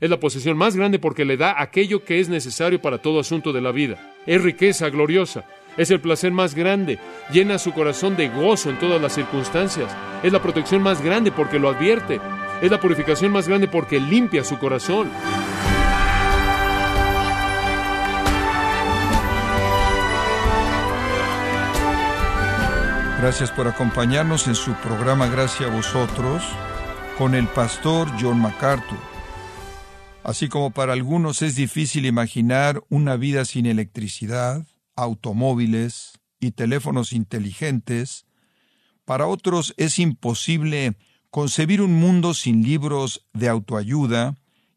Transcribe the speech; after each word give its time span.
Es 0.00 0.08
la 0.08 0.18
posesión 0.18 0.56
más 0.56 0.76
grande 0.76 0.98
porque 0.98 1.26
le 1.26 1.36
da 1.36 1.60
aquello 1.60 2.04
que 2.04 2.20
es 2.20 2.30
necesario 2.30 2.80
para 2.80 2.98
todo 2.98 3.20
asunto 3.20 3.52
de 3.52 3.60
la 3.60 3.70
vida. 3.70 4.14
Es 4.24 4.42
riqueza 4.42 4.88
gloriosa. 4.88 5.44
Es 5.76 5.90
el 5.90 6.00
placer 6.00 6.32
más 6.32 6.54
grande. 6.54 6.98
Llena 7.30 7.58
su 7.58 7.72
corazón 7.72 8.16
de 8.16 8.30
gozo 8.30 8.70
en 8.70 8.78
todas 8.78 9.00
las 9.00 9.14
circunstancias. 9.14 9.94
Es 10.22 10.32
la 10.32 10.40
protección 10.40 10.82
más 10.82 11.02
grande 11.02 11.30
porque 11.30 11.58
lo 11.58 11.68
advierte. 11.68 12.18
Es 12.62 12.70
la 12.70 12.80
purificación 12.80 13.30
más 13.30 13.46
grande 13.46 13.68
porque 13.68 14.00
limpia 14.00 14.42
su 14.42 14.58
corazón. 14.58 15.10
Gracias 23.20 23.50
por 23.50 23.68
acompañarnos 23.68 24.48
en 24.48 24.54
su 24.54 24.72
programa 24.76 25.26
Gracias 25.28 25.68
a 25.68 25.74
vosotros 25.74 26.42
con 27.18 27.34
el 27.34 27.46
pastor 27.48 28.08
John 28.18 28.40
MacArthur. 28.40 29.09
Así 30.30 30.48
como 30.48 30.70
para 30.70 30.92
algunos 30.92 31.42
es 31.42 31.56
difícil 31.56 32.06
imaginar 32.06 32.84
una 32.88 33.16
vida 33.16 33.44
sin 33.44 33.66
electricidad, 33.66 34.64
automóviles 34.94 36.20
y 36.38 36.52
teléfonos 36.52 37.12
inteligentes, 37.12 38.26
para 39.04 39.26
otros 39.26 39.74
es 39.76 39.98
imposible 39.98 40.96
concebir 41.30 41.82
un 41.82 41.94
mundo 41.94 42.32
sin 42.32 42.62
libros 42.62 43.26
de 43.32 43.48
autoayuda 43.48 44.36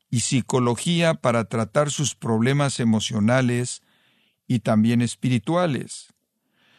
y 0.10 0.22
psicología 0.22 1.14
para 1.14 1.46
tratar 1.46 1.92
sus 1.92 2.16
problemas 2.16 2.80
emocionales 2.80 3.84
y 4.48 4.62
también 4.62 5.04
espirituales. 5.04 6.08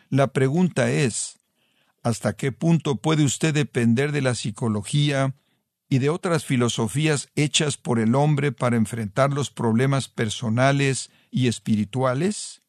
La 0.09 0.33
pregunta 0.33 0.91
es, 0.91 1.39
¿Hasta 2.03 2.33
qué 2.33 2.51
punto 2.51 2.97
puede 2.97 3.23
usted 3.23 3.55
depender 3.55 4.11
de 4.11 4.20
la 4.20 4.34
psicología 4.34 5.33
y 5.95 6.01
de 6.01 6.11
otras 6.11 6.45
filosofías 6.45 7.30
hechas 7.37 7.77
por 7.77 8.01
el 8.01 8.16
hombre 8.16 8.51
para 8.51 8.75
enfrentar 8.75 9.33
los 9.33 9.51
problemas 9.51 10.09
personales 10.09 11.12
y 11.30 11.47
espirituales? 11.47 12.62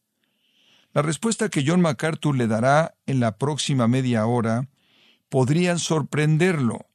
La 0.93 1.01
respuesta 1.01 1.49
que 1.49 1.63
John 1.65 1.81
MacArthur 1.81 2.37
le 2.37 2.45
dará 2.45 2.93
en 3.07 3.19
la 3.19 3.39
próxima 3.39 3.87
media 3.87 4.27
hora 4.27 4.67
podrían 5.29 5.79
sorprenderlo. 5.79 6.85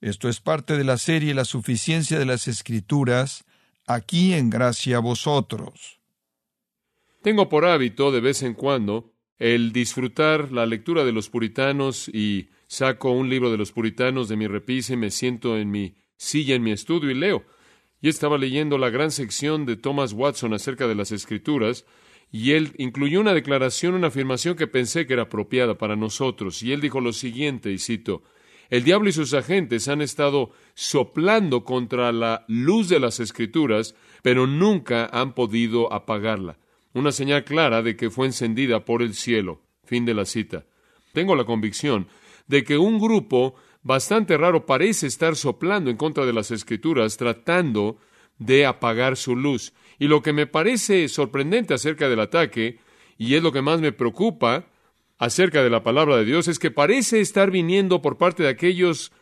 Esto 0.00 0.28
es 0.28 0.40
parte 0.40 0.76
de 0.76 0.84
la 0.84 0.96
serie 0.96 1.34
La 1.34 1.44
suficiencia 1.44 2.20
de 2.20 2.24
las 2.24 2.46
Escrituras, 2.46 3.44
aquí 3.84 4.34
en 4.34 4.50
Gracia 4.50 4.98
a 4.98 5.00
vosotros. 5.00 5.98
Tengo 7.20 7.48
por 7.48 7.64
hábito 7.64 8.12
de 8.12 8.20
vez 8.20 8.44
en 8.44 8.54
cuando 8.54 9.12
el 9.40 9.72
disfrutar 9.72 10.52
la 10.52 10.66
lectura 10.66 11.04
de 11.04 11.10
los 11.10 11.28
puritanos 11.28 12.08
y 12.08 12.48
saco 12.68 13.10
un 13.10 13.28
libro 13.28 13.50
de 13.50 13.56
los 13.56 13.72
puritanos 13.72 14.28
de 14.28 14.36
mi 14.36 14.46
repisa 14.46 14.92
y 14.92 14.96
me 14.96 15.10
siento 15.10 15.58
en 15.58 15.72
mi 15.72 15.96
silla 16.16 16.54
en 16.54 16.62
mi 16.62 16.70
estudio 16.70 17.10
y 17.10 17.14
leo. 17.14 17.44
Y 18.00 18.08
estaba 18.08 18.38
leyendo 18.38 18.78
la 18.78 18.90
gran 18.90 19.10
sección 19.10 19.66
de 19.66 19.76
Thomas 19.76 20.12
Watson 20.12 20.54
acerca 20.54 20.86
de 20.86 20.94
las 20.94 21.10
escrituras, 21.10 21.84
y 22.30 22.52
él 22.52 22.72
incluyó 22.78 23.20
una 23.20 23.34
declaración, 23.34 23.94
una 23.94 24.08
afirmación 24.08 24.54
que 24.54 24.68
pensé 24.68 25.06
que 25.06 25.14
era 25.14 25.22
apropiada 25.22 25.78
para 25.78 25.96
nosotros, 25.96 26.62
y 26.62 26.72
él 26.72 26.80
dijo 26.80 27.00
lo 27.00 27.12
siguiente, 27.12 27.72
y 27.72 27.78
cito, 27.78 28.22
el 28.70 28.84
diablo 28.84 29.08
y 29.08 29.12
sus 29.12 29.34
agentes 29.34 29.88
han 29.88 30.00
estado 30.00 30.52
soplando 30.74 31.64
contra 31.64 32.12
la 32.12 32.44
luz 32.46 32.88
de 32.88 33.00
las 33.00 33.18
escrituras, 33.18 33.96
pero 34.22 34.46
nunca 34.46 35.06
han 35.10 35.34
podido 35.34 35.92
apagarla 35.92 36.58
una 36.98 37.12
señal 37.12 37.44
clara 37.44 37.82
de 37.82 37.96
que 37.96 38.10
fue 38.10 38.26
encendida 38.26 38.84
por 38.84 39.02
el 39.02 39.14
cielo. 39.14 39.62
Fin 39.84 40.04
de 40.04 40.14
la 40.14 40.24
cita. 40.24 40.66
Tengo 41.12 41.34
la 41.34 41.44
convicción 41.44 42.08
de 42.48 42.64
que 42.64 42.78
un 42.78 42.98
grupo 42.98 43.54
bastante 43.82 44.36
raro 44.36 44.66
parece 44.66 45.06
estar 45.06 45.36
soplando 45.36 45.90
en 45.90 45.96
contra 45.96 46.26
de 46.26 46.32
las 46.32 46.50
escrituras, 46.50 47.16
tratando 47.16 47.98
de 48.38 48.66
apagar 48.66 49.16
su 49.16 49.36
luz. 49.36 49.72
Y 49.98 50.08
lo 50.08 50.22
que 50.22 50.32
me 50.32 50.46
parece 50.46 51.08
sorprendente 51.08 51.74
acerca 51.74 52.08
del 52.08 52.20
ataque, 52.20 52.78
y 53.16 53.34
es 53.34 53.42
lo 53.42 53.52
que 53.52 53.62
más 53.62 53.80
me 53.80 53.92
preocupa 53.92 54.66
acerca 55.18 55.62
de 55.62 55.70
la 55.70 55.82
palabra 55.82 56.16
de 56.16 56.24
Dios, 56.24 56.48
es 56.48 56.58
que 56.58 56.70
parece 56.70 57.20
estar 57.20 57.50
viniendo 57.50 58.00
por 58.00 58.16
parte 58.16 58.42
de 58.42 58.48
aquellos, 58.48 59.12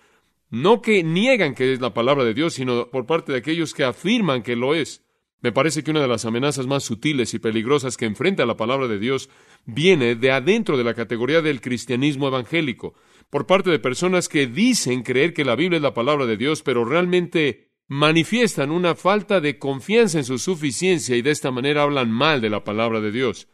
no 0.50 0.82
que 0.82 1.03
niegan 1.03 1.54
que 1.54 1.72
es 1.72 1.81
la 1.81 1.94
palabra 1.94 2.25
de 2.25 2.34
Dios, 2.34 2.54
sino 2.54 2.91
por 2.91 3.06
parte 3.06 3.32
de 3.32 3.38
aquellos 3.38 3.75
que 3.75 3.84
afirman 3.84 4.42
que 4.42 4.56
lo 4.56 4.75
es. 4.75 5.03
Me 5.41 5.53
parece 5.53 5.84
que 5.84 5.91
una 5.91 6.00
de 6.00 6.09
las 6.09 6.25
amenazas 6.25 6.66
más 6.66 6.82
sutiles 6.82 7.32
y 7.34 7.38
peligrosas 7.38 7.97
que 7.97 8.06
enfrenta 8.06 8.47
la 8.47 8.56
palabra 8.56 8.88
de 8.88 8.98
Dios 8.98 9.31
viene 9.65 10.15
de 10.15 10.32
adentro 10.32 10.76
de 10.76 10.84
la 10.84 10.94
categoría 10.94 11.41
del 11.41 11.60
cristianismo 11.60 12.28
evangélico, 12.28 12.94
por 13.31 13.47
parte 13.47 13.70
de 13.70 13.78
personas 13.78 14.28
que 14.28 14.47
dicen 14.47 15.03
creer 15.03 15.34
que 15.34 15.44
la 15.44 15.56
Biblia 15.56 15.76
es 15.76 15.82
la 15.82 15.94
palabra 15.94 16.26
de 16.26 16.37
Dios, 16.37 16.62
pero 16.62 16.84
realmente 16.84 17.66
manifiestan 17.88 18.70
una 18.70 18.94
falta 18.94 19.41
de 19.41 19.59
confianza 19.59 20.19
en 20.19 20.25
su 20.25 20.38
suficiencia 20.38 21.16
y 21.16 21.22
de 21.22 21.31
esta 21.31 21.50
manera 21.50 21.82
hablan 21.82 22.10
mal 22.10 22.41
de 22.41 22.50
la 22.50 22.65
palabra 22.65 23.00
de 23.00 23.12
Dios. 23.12 23.48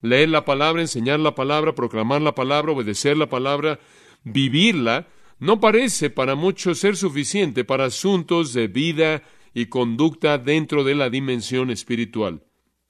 Leer 0.00 0.28
la 0.28 0.44
palabra, 0.44 0.82
enseñar 0.82 1.20
la 1.20 1.34
palabra, 1.34 1.74
proclamar 1.74 2.22
la 2.22 2.34
palabra, 2.34 2.72
obedecer 2.72 3.16
la 3.16 3.28
palabra, 3.28 3.80
vivirla, 4.22 5.08
no 5.38 5.60
parece 5.60 6.10
para 6.10 6.34
muchos 6.34 6.78
ser 6.78 6.96
suficiente 6.96 7.64
para 7.64 7.86
asuntos 7.86 8.52
de 8.52 8.68
vida 8.68 9.22
y 9.52 9.66
conducta 9.66 10.38
dentro 10.38 10.84
de 10.84 10.94
la 10.94 11.10
dimensión 11.10 11.70
espiritual. 11.70 12.42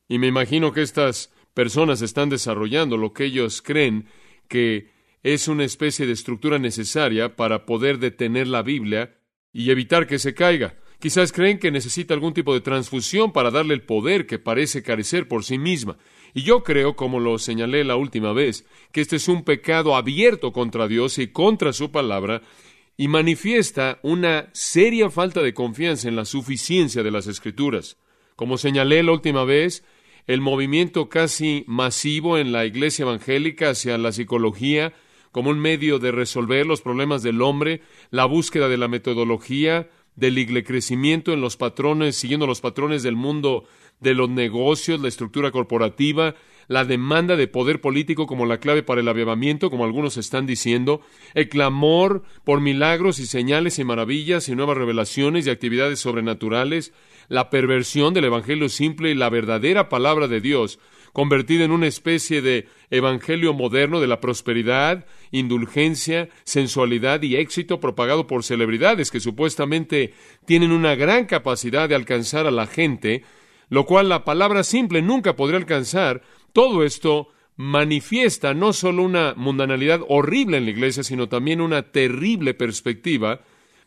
Y 0.08 0.18
me 0.18 0.26
imagino 0.26 0.72
que 0.72 0.82
estas 0.82 1.32
personas 1.54 2.02
están 2.02 2.28
desarrollando 2.28 2.96
lo 2.96 3.12
que 3.12 3.24
ellos 3.24 3.62
creen 3.62 4.06
que 4.48 4.93
es 5.24 5.48
una 5.48 5.64
especie 5.64 6.06
de 6.06 6.12
estructura 6.12 6.58
necesaria 6.58 7.34
para 7.34 7.64
poder 7.64 7.98
detener 7.98 8.46
la 8.46 8.62
Biblia 8.62 9.16
y 9.54 9.70
evitar 9.70 10.06
que 10.06 10.18
se 10.18 10.34
caiga. 10.34 10.76
Quizás 11.00 11.32
creen 11.32 11.58
que 11.58 11.70
necesita 11.70 12.12
algún 12.12 12.34
tipo 12.34 12.52
de 12.52 12.60
transfusión 12.60 13.32
para 13.32 13.50
darle 13.50 13.72
el 13.72 13.82
poder 13.82 14.26
que 14.26 14.38
parece 14.38 14.82
carecer 14.82 15.26
por 15.26 15.42
sí 15.42 15.56
misma. 15.56 15.96
Y 16.34 16.42
yo 16.42 16.62
creo, 16.62 16.94
como 16.94 17.20
lo 17.20 17.38
señalé 17.38 17.84
la 17.84 17.96
última 17.96 18.34
vez, 18.34 18.66
que 18.92 19.00
este 19.00 19.16
es 19.16 19.26
un 19.26 19.44
pecado 19.44 19.96
abierto 19.96 20.52
contra 20.52 20.88
Dios 20.88 21.18
y 21.18 21.28
contra 21.28 21.72
su 21.72 21.90
palabra, 21.90 22.42
y 22.98 23.08
manifiesta 23.08 24.00
una 24.02 24.50
seria 24.52 25.08
falta 25.08 25.40
de 25.40 25.54
confianza 25.54 26.06
en 26.06 26.16
la 26.16 26.26
suficiencia 26.26 27.02
de 27.02 27.10
las 27.10 27.26
escrituras. 27.26 27.96
Como 28.36 28.58
señalé 28.58 29.02
la 29.02 29.12
última 29.12 29.44
vez, 29.44 29.84
el 30.26 30.42
movimiento 30.42 31.08
casi 31.08 31.64
masivo 31.66 32.36
en 32.36 32.52
la 32.52 32.66
iglesia 32.66 33.04
evangélica 33.04 33.70
hacia 33.70 33.96
la 33.96 34.12
psicología 34.12 34.92
como 35.34 35.50
un 35.50 35.58
medio 35.58 35.98
de 35.98 36.12
resolver 36.12 36.64
los 36.64 36.80
problemas 36.80 37.24
del 37.24 37.42
hombre, 37.42 37.80
la 38.12 38.24
búsqueda 38.24 38.68
de 38.68 38.76
la 38.76 38.86
metodología, 38.86 39.90
del 40.14 40.62
crecimiento 40.62 41.32
en 41.32 41.40
los 41.40 41.56
patrones, 41.56 42.14
siguiendo 42.14 42.46
los 42.46 42.60
patrones 42.60 43.02
del 43.02 43.16
mundo 43.16 43.64
de 43.98 44.14
los 44.14 44.30
negocios, 44.30 45.00
la 45.00 45.08
estructura 45.08 45.50
corporativa, 45.50 46.36
la 46.68 46.84
demanda 46.84 47.34
de 47.34 47.48
poder 47.48 47.80
político 47.80 48.28
como 48.28 48.46
la 48.46 48.58
clave 48.58 48.84
para 48.84 49.00
el 49.00 49.08
avivamiento, 49.08 49.70
como 49.70 49.84
algunos 49.84 50.18
están 50.18 50.46
diciendo, 50.46 51.00
el 51.34 51.48
clamor 51.48 52.22
por 52.44 52.60
milagros 52.60 53.18
y 53.18 53.26
señales 53.26 53.80
y 53.80 53.84
maravillas 53.84 54.48
y 54.48 54.54
nuevas 54.54 54.76
revelaciones 54.76 55.48
y 55.48 55.50
actividades 55.50 55.98
sobrenaturales, 55.98 56.92
la 57.26 57.50
perversión 57.50 58.14
del 58.14 58.26
Evangelio 58.26 58.68
simple 58.68 59.10
y 59.10 59.14
la 59.14 59.30
verdadera 59.30 59.88
palabra 59.88 60.28
de 60.28 60.40
Dios, 60.40 60.78
convertida 61.14 61.64
en 61.64 61.70
una 61.70 61.86
especie 61.86 62.42
de 62.42 62.66
evangelio 62.90 63.54
moderno 63.54 64.00
de 64.00 64.08
la 64.08 64.20
prosperidad, 64.20 65.06
indulgencia, 65.30 66.28
sensualidad 66.42 67.22
y 67.22 67.36
éxito 67.36 67.78
propagado 67.78 68.26
por 68.26 68.42
celebridades 68.42 69.12
que 69.12 69.20
supuestamente 69.20 70.12
tienen 70.44 70.72
una 70.72 70.96
gran 70.96 71.26
capacidad 71.26 71.88
de 71.88 71.94
alcanzar 71.94 72.48
a 72.48 72.50
la 72.50 72.66
gente, 72.66 73.22
lo 73.68 73.86
cual 73.86 74.08
la 74.08 74.24
palabra 74.24 74.64
simple 74.64 75.02
nunca 75.02 75.36
podría 75.36 75.58
alcanzar 75.58 76.22
todo 76.52 76.82
esto 76.82 77.28
manifiesta 77.56 78.52
no 78.52 78.72
solo 78.72 79.04
una 79.04 79.34
mundanalidad 79.36 80.00
horrible 80.08 80.56
en 80.56 80.64
la 80.64 80.72
iglesia, 80.72 81.04
sino 81.04 81.28
también 81.28 81.60
una 81.60 81.92
terrible 81.92 82.54
perspectiva 82.54 83.42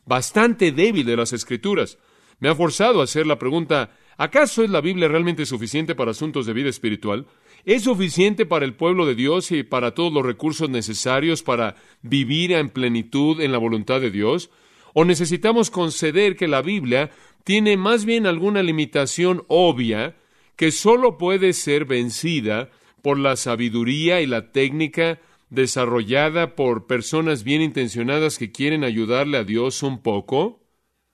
bastante 0.05 0.71
débil 0.71 1.05
de 1.05 1.17
las 1.17 1.33
escrituras. 1.33 1.97
Me 2.39 2.47
ha 2.47 2.55
forzado 2.55 3.01
a 3.01 3.03
hacer 3.03 3.27
la 3.27 3.37
pregunta, 3.37 3.91
¿acaso 4.17 4.63
es 4.63 4.69
la 4.69 4.81
Biblia 4.81 5.07
realmente 5.07 5.45
suficiente 5.45 5.95
para 5.95 6.11
asuntos 6.11 6.45
de 6.45 6.53
vida 6.53 6.69
espiritual? 6.69 7.27
¿Es 7.65 7.83
suficiente 7.83 8.45
para 8.45 8.65
el 8.65 8.75
pueblo 8.75 9.05
de 9.05 9.15
Dios 9.15 9.51
y 9.51 9.63
para 9.63 9.93
todos 9.93 10.13
los 10.13 10.25
recursos 10.25 10.69
necesarios 10.69 11.43
para 11.43 11.75
vivir 12.01 12.51
en 12.51 12.69
plenitud 12.69 13.41
en 13.41 13.51
la 13.51 13.57
voluntad 13.57 14.01
de 14.01 14.11
Dios? 14.11 14.49
¿O 14.93 15.05
necesitamos 15.05 15.69
conceder 15.69 16.35
que 16.35 16.47
la 16.47 16.61
Biblia 16.61 17.11
tiene 17.43 17.77
más 17.77 18.05
bien 18.05 18.25
alguna 18.25 18.63
limitación 18.63 19.43
obvia 19.47 20.15
que 20.55 20.71
sólo 20.71 21.17
puede 21.17 21.53
ser 21.53 21.85
vencida 21.85 22.69
por 23.01 23.19
la 23.19 23.35
sabiduría 23.35 24.21
y 24.21 24.25
la 24.25 24.51
técnica 24.51 25.19
desarrollada 25.49 26.55
por 26.55 26.87
personas 26.87 27.43
bien 27.43 27.61
intencionadas 27.61 28.37
que 28.37 28.51
quieren 28.51 28.83
ayudarle 28.83 29.37
a 29.37 29.43
Dios 29.43 29.83
un 29.83 30.01
poco? 30.01 30.66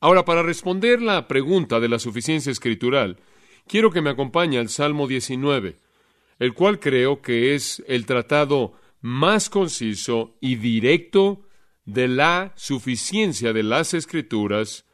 Ahora, 0.03 0.25
para 0.25 0.43
responder 0.43 1.01
la 1.01 1.29
pregunta 1.29 1.79
de 1.79 1.87
la 1.87 1.97
suficiencia 1.97 2.51
escritural, 2.51 3.19
quiero 3.67 3.89
que 3.89 4.01
me 4.01 4.09
acompañe 4.09 4.59
al 4.59 4.67
Salmo 4.67 5.07
19, 5.07 5.79
el 6.39 6.53
cual 6.53 6.81
creo 6.81 7.21
que 7.21 7.55
es 7.55 7.81
el 7.87 8.05
tratado 8.05 8.73
más 8.99 9.49
conciso 9.49 10.35
y 10.41 10.55
directo 10.55 11.47
de 11.85 12.09
la 12.09 12.51
suficiencia 12.57 13.53
de 13.53 13.63
las 13.63 13.93
escrituras 13.93 14.85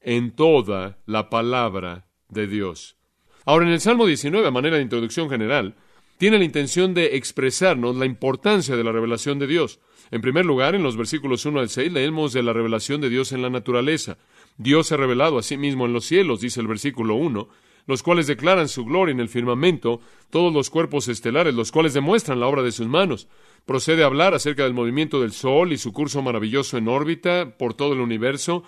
en 0.00 0.34
toda 0.34 1.00
la 1.04 1.28
palabra 1.28 2.06
de 2.30 2.46
Dios. 2.46 2.96
Ahora, 3.44 3.66
en 3.66 3.72
el 3.72 3.80
Salmo 3.82 4.06
19, 4.06 4.48
a 4.48 4.50
manera 4.50 4.76
de 4.76 4.82
introducción 4.84 5.28
general, 5.28 5.76
tiene 6.16 6.38
la 6.38 6.44
intención 6.44 6.94
de 6.94 7.16
expresarnos 7.16 7.94
la 7.94 8.06
importancia 8.06 8.74
de 8.74 8.84
la 8.84 8.92
revelación 8.92 9.38
de 9.38 9.48
Dios. 9.48 9.80
En 10.10 10.22
primer 10.22 10.46
lugar, 10.46 10.74
en 10.74 10.82
los 10.82 10.96
versículos 10.96 11.44
1 11.44 11.60
al 11.60 11.68
6 11.68 11.92
leemos 11.92 12.32
de 12.32 12.42
la 12.42 12.54
revelación 12.54 13.02
de 13.02 13.10
Dios 13.10 13.32
en 13.32 13.42
la 13.42 13.50
naturaleza. 13.50 14.16
Dios 14.58 14.86
se 14.86 14.94
ha 14.94 14.96
revelado 14.96 15.38
a 15.38 15.42
sí 15.42 15.56
mismo 15.56 15.86
en 15.86 15.92
los 15.92 16.06
cielos, 16.06 16.40
dice 16.40 16.60
el 16.60 16.66
versículo 16.66 17.14
1, 17.14 17.48
los 17.86 18.02
cuales 18.02 18.26
declaran 18.26 18.68
su 18.68 18.84
gloria 18.84 19.12
en 19.12 19.20
el 19.20 19.28
firmamento, 19.28 20.00
todos 20.30 20.52
los 20.52 20.70
cuerpos 20.70 21.08
estelares, 21.08 21.54
los 21.54 21.70
cuales 21.70 21.94
demuestran 21.94 22.40
la 22.40 22.46
obra 22.46 22.62
de 22.62 22.72
sus 22.72 22.86
manos. 22.86 23.28
Procede 23.64 24.02
a 24.02 24.06
hablar 24.06 24.34
acerca 24.34 24.64
del 24.64 24.74
movimiento 24.74 25.20
del 25.20 25.32
Sol 25.32 25.72
y 25.72 25.78
su 25.78 25.92
curso 25.92 26.22
maravilloso 26.22 26.78
en 26.78 26.88
órbita 26.88 27.56
por 27.56 27.74
todo 27.74 27.92
el 27.92 28.00
universo. 28.00 28.64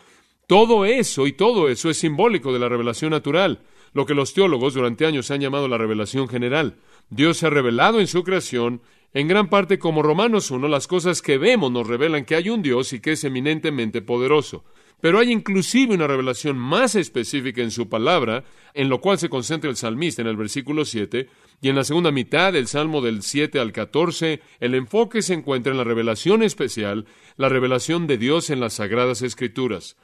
Todo 0.46 0.84
eso 0.84 1.26
y 1.26 1.32
todo 1.32 1.68
eso 1.68 1.90
es 1.90 1.98
simbólico 1.98 2.52
de 2.52 2.58
la 2.58 2.68
revelación 2.68 3.10
natural, 3.10 3.60
lo 3.92 4.06
que 4.06 4.14
los 4.14 4.34
teólogos 4.34 4.74
durante 4.74 5.06
años 5.06 5.30
han 5.30 5.40
llamado 5.40 5.68
la 5.68 5.78
revelación 5.78 6.28
general. 6.28 6.76
Dios 7.10 7.38
se 7.38 7.46
ha 7.46 7.50
revelado 7.50 8.00
en 8.00 8.06
su 8.06 8.22
creación, 8.22 8.82
en 9.14 9.26
gran 9.26 9.48
parte 9.48 9.78
como 9.78 10.02
Romanos 10.02 10.50
1, 10.50 10.68
las 10.68 10.86
cosas 10.86 11.22
que 11.22 11.38
vemos 11.38 11.72
nos 11.72 11.86
revelan 11.86 12.24
que 12.24 12.34
hay 12.34 12.50
un 12.50 12.62
Dios 12.62 12.92
y 12.92 13.00
que 13.00 13.12
es 13.12 13.24
eminentemente 13.24 14.02
poderoso. 14.02 14.64
Pero 15.00 15.20
hay 15.20 15.30
inclusive 15.30 15.94
una 15.94 16.06
revelación 16.06 16.58
más 16.58 16.96
específica 16.96 17.62
en 17.62 17.70
su 17.70 17.88
palabra, 17.88 18.44
en 18.74 18.88
lo 18.88 19.00
cual 19.00 19.18
se 19.18 19.28
concentra 19.28 19.70
el 19.70 19.76
salmista 19.76 20.22
en 20.22 20.28
el 20.28 20.36
versículo 20.36 20.84
7, 20.84 21.28
y 21.60 21.68
en 21.68 21.76
la 21.76 21.84
segunda 21.84 22.10
mitad 22.10 22.52
del 22.52 22.66
Salmo 22.66 23.00
del 23.00 23.22
7 23.22 23.60
al 23.60 23.72
14, 23.72 24.40
el 24.60 24.74
enfoque 24.74 25.22
se 25.22 25.34
encuentra 25.34 25.72
en 25.72 25.78
la 25.78 25.84
revelación 25.84 26.42
especial, 26.42 27.06
la 27.36 27.48
revelación 27.48 28.06
de 28.06 28.18
Dios 28.18 28.50
en 28.50 28.60
las 28.60 28.74
sagradas 28.74 29.22
escrituras. 29.22 29.96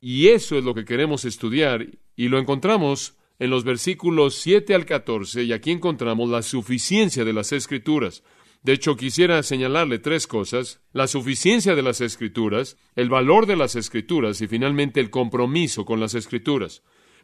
Y 0.00 0.28
eso 0.28 0.56
es 0.58 0.64
lo 0.64 0.74
que 0.74 0.84
queremos 0.84 1.24
estudiar, 1.24 1.86
y 2.14 2.28
lo 2.28 2.38
encontramos 2.38 3.16
en 3.38 3.50
los 3.50 3.64
versículos 3.64 4.36
7 4.36 4.74
al 4.74 4.86
14, 4.86 5.42
y 5.42 5.52
aquí 5.52 5.72
encontramos 5.72 6.30
la 6.30 6.42
suficiencia 6.42 7.24
de 7.24 7.32
las 7.32 7.52
escrituras. 7.52 8.22
De 8.66 8.72
hecho, 8.72 8.96
quisiera 8.96 9.44
señalarle 9.44 10.00
tres 10.00 10.26
cosas, 10.26 10.80
la 10.92 11.06
suficiencia 11.06 11.76
de 11.76 11.82
las 11.82 12.00
escrituras, 12.00 12.76
el 12.96 13.08
valor 13.08 13.46
de 13.46 13.54
las 13.54 13.76
escrituras 13.76 14.40
y 14.40 14.48
finalmente 14.48 14.98
el 14.98 15.08
compromiso 15.08 15.84
con 15.84 16.00
las 16.00 16.14
escrituras. 16.14 16.82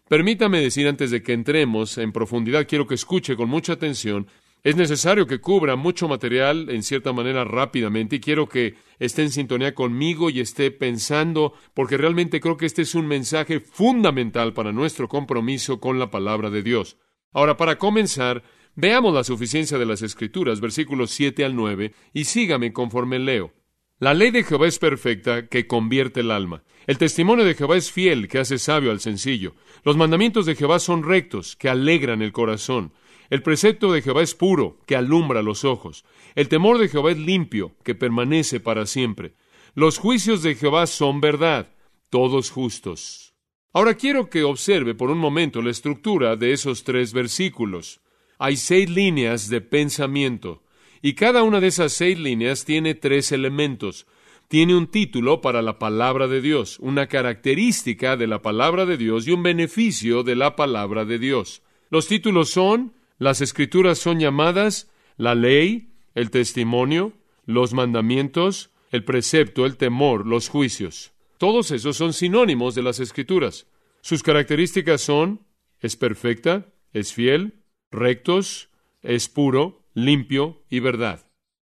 Permítame 0.09 0.61
decir 0.61 0.87
antes 0.87 1.11
de 1.11 1.21
que 1.25 1.33
entremos 1.33 1.99
en 1.99 2.13
profundidad, 2.13 2.69
quiero 2.69 2.87
que 2.87 2.95
escuche 2.95 3.35
con 3.35 3.49
mucha 3.49 3.73
atención, 3.73 4.29
es 4.63 4.77
necesario 4.77 5.27
que 5.27 5.41
cubra 5.41 5.75
mucho 5.75 6.07
material 6.07 6.71
en 6.71 6.85
cierta 6.85 7.13
manera 7.13 7.43
rápidamente 7.43 8.15
y 8.15 8.21
quiero 8.21 8.49
que 8.49 8.77
esté 9.01 9.23
en 9.23 9.33
sintonía 9.33 9.75
conmigo 9.75 10.31
y 10.31 10.39
esté 10.39 10.71
pensando, 10.71 11.55
porque 11.75 11.97
realmente 11.97 12.39
creo 12.39 12.57
que 12.57 12.67
este 12.67 12.83
es 12.83 12.95
un 12.95 13.09
mensaje 13.09 13.59
fundamental 13.59 14.53
para 14.53 14.71
nuestro 14.71 15.09
compromiso 15.09 15.81
con 15.81 15.99
la 15.99 16.09
palabra 16.09 16.51
de 16.51 16.63
Dios. 16.63 16.99
Ahora, 17.33 17.57
para 17.57 17.79
comenzar, 17.79 18.45
Veamos 18.75 19.13
la 19.13 19.23
suficiencia 19.23 19.77
de 19.77 19.85
las 19.85 20.01
Escrituras, 20.01 20.61
versículos 20.61 21.11
7 21.11 21.45
al 21.45 21.55
9, 21.55 21.93
y 22.15 22.25
sígame 22.25 22.73
conforme 22.73 23.19
leo. 23.19 23.53
La 23.99 24.15
ley 24.15 24.31
de 24.31 24.45
Jehová 24.45 24.67
es 24.67 24.79
perfecta, 24.79 25.47
que 25.47 25.67
convierte 25.67 26.21
el 26.21 26.31
alma. 26.31 26.65
El 26.87 26.97
testimonio 26.97 27.45
de 27.45 27.55
Jehová 27.55 27.77
es 27.77 27.93
fiel, 27.93 28.29
que 28.29 28.39
hace 28.39 28.59
sabio 28.59 28.91
al 28.91 29.01
sencillo. 29.01 29.55
Los 29.85 29.99
mandamientos 29.99 30.47
de 30.47 30.57
Jehová 30.57 30.79
son 30.79 31.03
rectos, 31.03 31.55
que 31.55 31.69
alegran 31.69 32.23
el 32.23 32.33
corazón. 32.33 32.95
El 33.29 33.43
precepto 33.43 33.93
de 33.93 34.01
Jehová 34.01 34.23
es 34.23 34.35
puro, 34.35 34.79
que 34.87 34.97
alumbra 34.97 35.43
los 35.43 35.65
ojos. 35.65 36.07
El 36.35 36.49
temor 36.49 36.79
de 36.79 36.89
Jehová 36.89 37.13
es 37.13 37.19
limpio, 37.19 37.77
que 37.85 37.95
permanece 37.95 38.59
para 38.59 38.87
siempre. 38.87 39.35
Los 39.75 39.99
juicios 39.99 40.43
de 40.43 40.55
Jehová 40.55 40.87
son 40.87 41.21
verdad, 41.21 41.69
todos 42.09 42.51
justos. 42.51 43.35
Ahora 43.75 43.95
quiero 43.95 44.31
que 44.31 44.45
observe 44.45 44.95
por 44.95 45.11
un 45.11 45.19
momento 45.19 45.61
la 45.61 45.71
estructura 45.71 46.37
de 46.37 46.53
esos 46.53 46.85
tres 46.85 47.13
versículos 47.13 48.01
hay 48.43 48.57
seis 48.57 48.91
líneas 48.91 49.49
de 49.49 49.61
pensamiento 49.61 50.65
y 51.01 51.15
cada 51.15 51.45
una 51.45 51.61
de 51.61 51.69
esas 51.69 51.93
seis 51.93 52.19
líneas 52.19 52.65
tiene 52.65 52.97
tres 52.97 53.31
elementos. 53.31 54.05
Tiene 54.49 54.75
un 54.75 54.89
título 54.89 55.41
para 55.41 55.63
la 55.63 55.79
palabra 55.79 56.27
de 56.27 56.41
Dios, 56.41 56.81
una 56.81 57.07
característica 57.07 58.17
de 58.17 58.27
la 58.27 58.43
palabra 58.43 58.85
de 58.85 58.97
Dios 58.97 59.29
y 59.29 59.31
un 59.31 59.45
beneficio 59.45 60.25
de 60.25 60.35
la 60.35 60.57
palabra 60.57 61.05
de 61.05 61.21
Dios. 61.21 61.63
Los 61.89 62.09
títulos 62.09 62.51
son, 62.51 62.95
las 63.17 63.41
escrituras 63.41 63.99
son 63.99 64.19
llamadas 64.19 64.91
la 65.17 65.37
ley, 65.37 65.93
el 66.17 66.33
testimonio, 66.33 67.13
los 67.47 67.73
mandamientos, 67.75 68.71
el 68.91 69.05
precepto, 69.05 69.67
el 69.67 69.77
temor, 69.77 70.27
los 70.27 70.49
juicios. 70.49 71.13
Todos 71.39 71.71
esos 71.71 71.97
son 71.97 72.13
sinónimos 72.13 72.75
de 72.75 72.83
las 72.83 72.99
escrituras. 72.99 73.69
Sus 74.01 74.25
características 74.25 75.01
son, 75.01 75.47
es 75.79 75.95
perfecta, 75.95 76.67
es 76.93 77.13
fiel, 77.13 77.62
rectos, 77.93 78.71
es 79.03 79.29
puro, 79.29 79.85
limpio 79.95 80.63
y 80.69 80.81
verdad. 80.81 81.27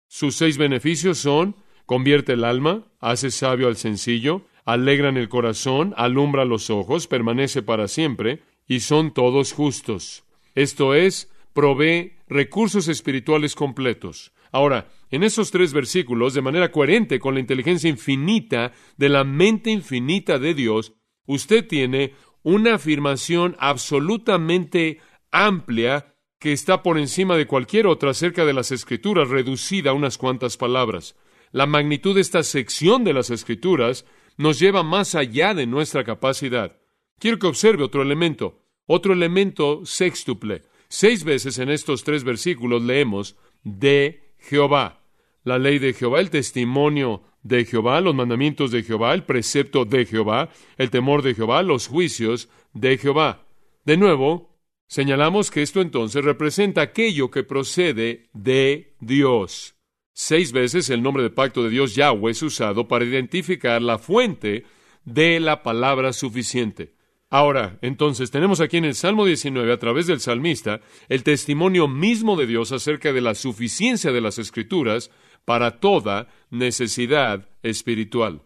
Sus 0.09 0.37
seis 0.37 0.59
beneficios 0.59 1.19
son 1.19 1.57
convierte 1.87 2.33
el 2.33 2.45
alma, 2.45 2.87
hace 3.01 3.31
sabio 3.31 3.69
al 3.69 3.77
sencillo, 3.77 4.47
alegran 4.65 5.17
el 5.17 5.29
corazón, 5.29 5.95
alumbra 5.97 6.45
los 6.45 6.71
ojos, 6.71 7.07
permanece 7.07 7.63
para 7.63 7.89
siempre, 7.89 8.43
y 8.67 8.81
son 8.81 9.13
todos 9.13 9.53
justos. 9.53 10.25
Esto 10.55 10.95
es, 10.95 11.31
provee 11.53 12.15
recursos 12.29 12.89
espirituales 12.89 13.55
completos. 13.55 14.33
Ahora, 14.51 14.89
en 15.11 15.23
esos 15.23 15.51
tres 15.51 15.73
versículos, 15.73 16.33
de 16.33 16.43
manera 16.43 16.71
coherente 16.71 17.19
con 17.19 17.35
la 17.35 17.41
inteligencia 17.41 17.91
infinita 17.91 18.73
de 18.97 19.09
la 19.09 19.25
mente 19.25 19.71
infinita 19.71 20.39
de 20.39 20.55
Dios, 20.55 20.95
usted 21.27 21.67
tiene 21.67 22.15
una 22.43 22.75
afirmación 22.75 23.57
absolutamente 23.59 25.01
amplia 25.31 26.14
que 26.45 26.53
está 26.53 26.83
por 26.83 26.99
encima 26.99 27.39
de 27.39 27.47
cualquier 27.47 27.87
otra 27.87 28.11
acerca 28.11 28.45
de 28.45 28.53
las 28.53 28.71
Escrituras, 28.71 29.31
reducida 29.31 29.93
a 29.93 29.95
unas 29.95 30.19
cuantas 30.19 30.59
palabras. 30.59 31.17
La 31.53 31.65
magnitud 31.65 32.15
de 32.15 32.21
esta 32.21 32.43
sección 32.43 33.03
de 33.03 33.15
las 33.15 33.31
Escrituras 33.31 34.05
nos 34.37 34.59
lleva 34.59 34.83
más 34.83 35.15
allá 35.15 35.55
de 35.55 35.67
nuestra 35.67 36.05
capacidad. 36.05 36.77
Quiero 37.19 37.39
que 37.39 37.47
observe 37.47 37.83
otro 37.83 38.03
elemento, 38.03 38.61
otro 38.85 39.15
elemento 39.15 39.87
sextuple. 39.87 40.65
Seis 40.89 41.25
veces 41.25 41.59
en 41.59 41.71
estos 41.71 42.05
tres 42.05 42.25
versículos 42.25 42.83
leemos 42.83 43.37
de 43.63 44.35
Jehová, 44.39 45.01
la 45.45 45.59
ley 45.59 45.79
de 45.79 45.95
Jehová, 45.95 46.21
el 46.21 46.29
testimonio 46.29 47.23
de 47.43 47.65
Jehová, 47.65 48.03
los 48.03 48.15
mandamientos 48.15 48.71
de 48.71 48.83
Jehová, 48.83 49.15
el 49.15 49.25
precepto 49.25 49.87
de 49.87 50.05
Jehová, 50.05 50.51
el 50.77 50.91
temor 50.91 51.23
de 51.23 51.35
Jehová, 51.35 51.63
los 51.63 51.89
juicios 51.89 52.51
de 52.75 52.99
Jehová. 52.99 53.47
De 53.87 53.97
nuevo, 53.97 54.54
Señalamos 54.87 55.51
que 55.51 55.63
esto 55.63 55.81
entonces 55.81 56.25
representa 56.25 56.83
aquello 56.83 57.31
que 57.31 57.43
procede 57.43 58.29
de 58.33 58.95
Dios. 59.01 59.75
Seis 60.13 60.53
veces 60.53 60.91
el 60.91 61.03
nombre 61.03 61.23
de 61.23 61.31
pacto 61.31 61.65
de 61.65 61.71
Dios 61.71 61.95
Yahweh 61.95 62.31
es 62.31 62.43
usado 62.43 62.87
para 62.87 63.05
identificar 63.05 63.83
la 63.83 63.99
fuente 63.99 64.65
de 65.05 65.41
la 65.41 65.63
palabra 65.63 66.13
suficiente. 66.13 66.95
Ahora, 67.31 67.79
entonces 67.83 68.31
tenemos 68.31 68.61
aquí 68.61 68.77
en 68.77 68.85
el 68.85 68.95
Salmo 68.95 69.25
19, 69.25 69.73
a 69.73 69.79
través 69.79 70.07
del 70.07 70.21
salmista, 70.21 70.81
el 71.09 71.25
testimonio 71.25 71.89
mismo 71.89 72.37
de 72.37 72.47
Dios 72.47 72.71
acerca 72.71 73.13
de 73.13 73.21
la 73.21 73.35
suficiencia 73.35 74.13
de 74.13 74.21
las 74.21 74.39
Escrituras 74.39 75.11
para 75.45 75.81
toda 75.81 76.29
necesidad 76.51 77.49
espiritual. 77.65 78.43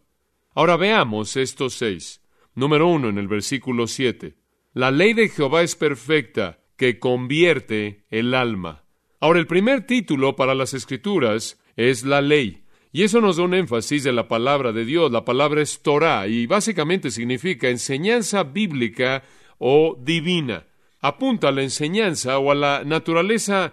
Ahora 0.55 0.79
veamos 0.79 1.37
estos 1.37 1.75
seis. 1.75 2.23
Número 2.55 2.89
uno, 2.89 3.11
en 3.11 3.19
el 3.19 3.29
versículo 3.29 3.87
siete. 3.87 4.37
La 4.79 4.93
ley 4.93 5.13
de 5.13 5.29
Jehová 5.29 5.63
es 5.65 5.75
perfecta, 5.75 6.61
que 6.77 7.01
convierte 7.01 8.05
el 8.11 8.33
alma. 8.33 8.85
Ahora, 9.19 9.41
el 9.41 9.49
primer 9.49 9.89
título 9.89 10.37
para 10.37 10.55
las 10.55 10.73
escrituras 10.73 11.61
es 11.75 12.05
la 12.05 12.21
ley. 12.21 12.63
Y 12.93 13.03
eso 13.03 13.21
nos 13.21 13.39
da 13.39 13.43
un 13.43 13.55
énfasis 13.55 14.05
de 14.05 14.13
la 14.13 14.29
palabra 14.29 14.71
de 14.71 14.85
Dios. 14.85 15.11
La 15.11 15.25
palabra 15.25 15.63
es 15.63 15.83
Torah 15.83 16.29
y 16.29 16.47
básicamente 16.47 17.11
significa 17.11 17.69
enseñanza 17.69 18.45
bíblica 18.45 19.25
o 19.59 19.99
divina. 20.01 20.69
Apunta 21.01 21.49
a 21.49 21.53
la 21.53 21.65
enseñanza 21.65 22.39
o 22.39 22.53
a 22.53 22.55
la 22.55 22.85
naturaleza 22.85 23.73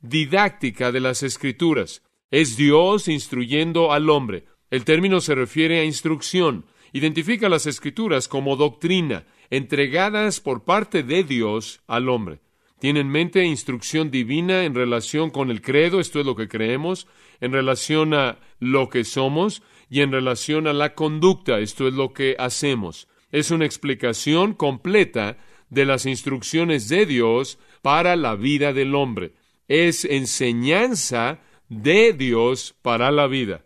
didáctica 0.00 0.90
de 0.90 1.00
las 1.00 1.22
escrituras. 1.22 2.00
Es 2.30 2.56
Dios 2.56 3.08
instruyendo 3.08 3.92
al 3.92 4.08
hombre. 4.08 4.46
El 4.70 4.86
término 4.86 5.20
se 5.20 5.34
refiere 5.34 5.80
a 5.80 5.84
instrucción. 5.84 6.64
Identifica 6.94 7.50
las 7.50 7.66
escrituras 7.66 8.26
como 8.26 8.56
doctrina 8.56 9.26
entregadas 9.50 10.40
por 10.40 10.64
parte 10.64 11.02
de 11.02 11.24
Dios 11.24 11.82
al 11.86 12.08
hombre. 12.08 12.40
Tiene 12.78 13.00
en 13.00 13.08
mente 13.08 13.44
instrucción 13.44 14.10
divina 14.10 14.64
en 14.64 14.74
relación 14.74 15.30
con 15.30 15.50
el 15.50 15.62
credo, 15.62 15.98
esto 15.98 16.20
es 16.20 16.26
lo 16.26 16.36
que 16.36 16.48
creemos, 16.48 17.06
en 17.40 17.52
relación 17.52 18.12
a 18.14 18.38
lo 18.58 18.90
que 18.90 19.04
somos 19.04 19.62
y 19.88 20.02
en 20.02 20.12
relación 20.12 20.66
a 20.66 20.72
la 20.72 20.94
conducta, 20.94 21.58
esto 21.58 21.88
es 21.88 21.94
lo 21.94 22.12
que 22.12 22.36
hacemos. 22.38 23.08
Es 23.32 23.50
una 23.50 23.64
explicación 23.64 24.54
completa 24.54 25.38
de 25.70 25.84
las 25.84 26.06
instrucciones 26.06 26.88
de 26.88 27.06
Dios 27.06 27.58
para 27.82 28.16
la 28.16 28.36
vida 28.36 28.72
del 28.72 28.94
hombre. 28.94 29.32
Es 29.68 30.04
enseñanza 30.04 31.40
de 31.68 32.12
Dios 32.12 32.74
para 32.82 33.10
la 33.10 33.26
vida. 33.26 33.65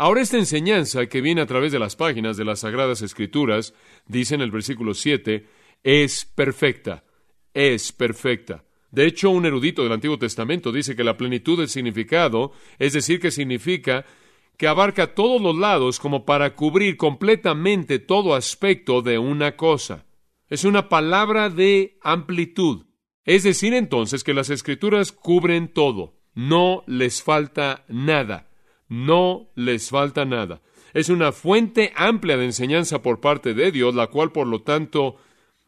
Ahora 0.00 0.20
esta 0.20 0.38
enseñanza 0.38 1.06
que 1.06 1.20
viene 1.20 1.40
a 1.40 1.46
través 1.46 1.72
de 1.72 1.80
las 1.80 1.96
páginas 1.96 2.36
de 2.36 2.44
las 2.44 2.60
Sagradas 2.60 3.02
Escrituras, 3.02 3.74
dice 4.06 4.36
en 4.36 4.42
el 4.42 4.52
versículo 4.52 4.94
7, 4.94 5.44
es 5.82 6.24
perfecta, 6.24 7.02
es 7.52 7.90
perfecta. 7.90 8.64
De 8.92 9.06
hecho, 9.06 9.30
un 9.30 9.44
erudito 9.44 9.82
del 9.82 9.90
Antiguo 9.90 10.16
Testamento 10.16 10.70
dice 10.70 10.94
que 10.94 11.02
la 11.02 11.16
plenitud 11.16 11.58
del 11.58 11.68
significado, 11.68 12.52
es 12.78 12.92
decir, 12.92 13.18
que 13.18 13.32
significa 13.32 14.06
que 14.56 14.68
abarca 14.68 15.14
todos 15.14 15.42
los 15.42 15.56
lados 15.58 15.98
como 15.98 16.24
para 16.24 16.54
cubrir 16.54 16.96
completamente 16.96 17.98
todo 17.98 18.36
aspecto 18.36 19.02
de 19.02 19.18
una 19.18 19.56
cosa. 19.56 20.06
Es 20.48 20.62
una 20.62 20.88
palabra 20.88 21.50
de 21.50 21.98
amplitud. 22.02 22.86
Es 23.24 23.42
decir, 23.42 23.74
entonces, 23.74 24.22
que 24.22 24.32
las 24.32 24.48
escrituras 24.48 25.10
cubren 25.10 25.66
todo. 25.66 26.20
No 26.34 26.84
les 26.86 27.20
falta 27.20 27.84
nada. 27.88 28.47
No 28.88 29.50
les 29.54 29.90
falta 29.90 30.24
nada. 30.24 30.62
Es 30.94 31.08
una 31.08 31.32
fuente 31.32 31.92
amplia 31.94 32.36
de 32.36 32.46
enseñanza 32.46 33.02
por 33.02 33.20
parte 33.20 33.54
de 33.54 33.70
Dios, 33.70 33.94
la 33.94 34.06
cual, 34.06 34.32
por 34.32 34.46
lo 34.46 34.62
tanto, 34.62 35.16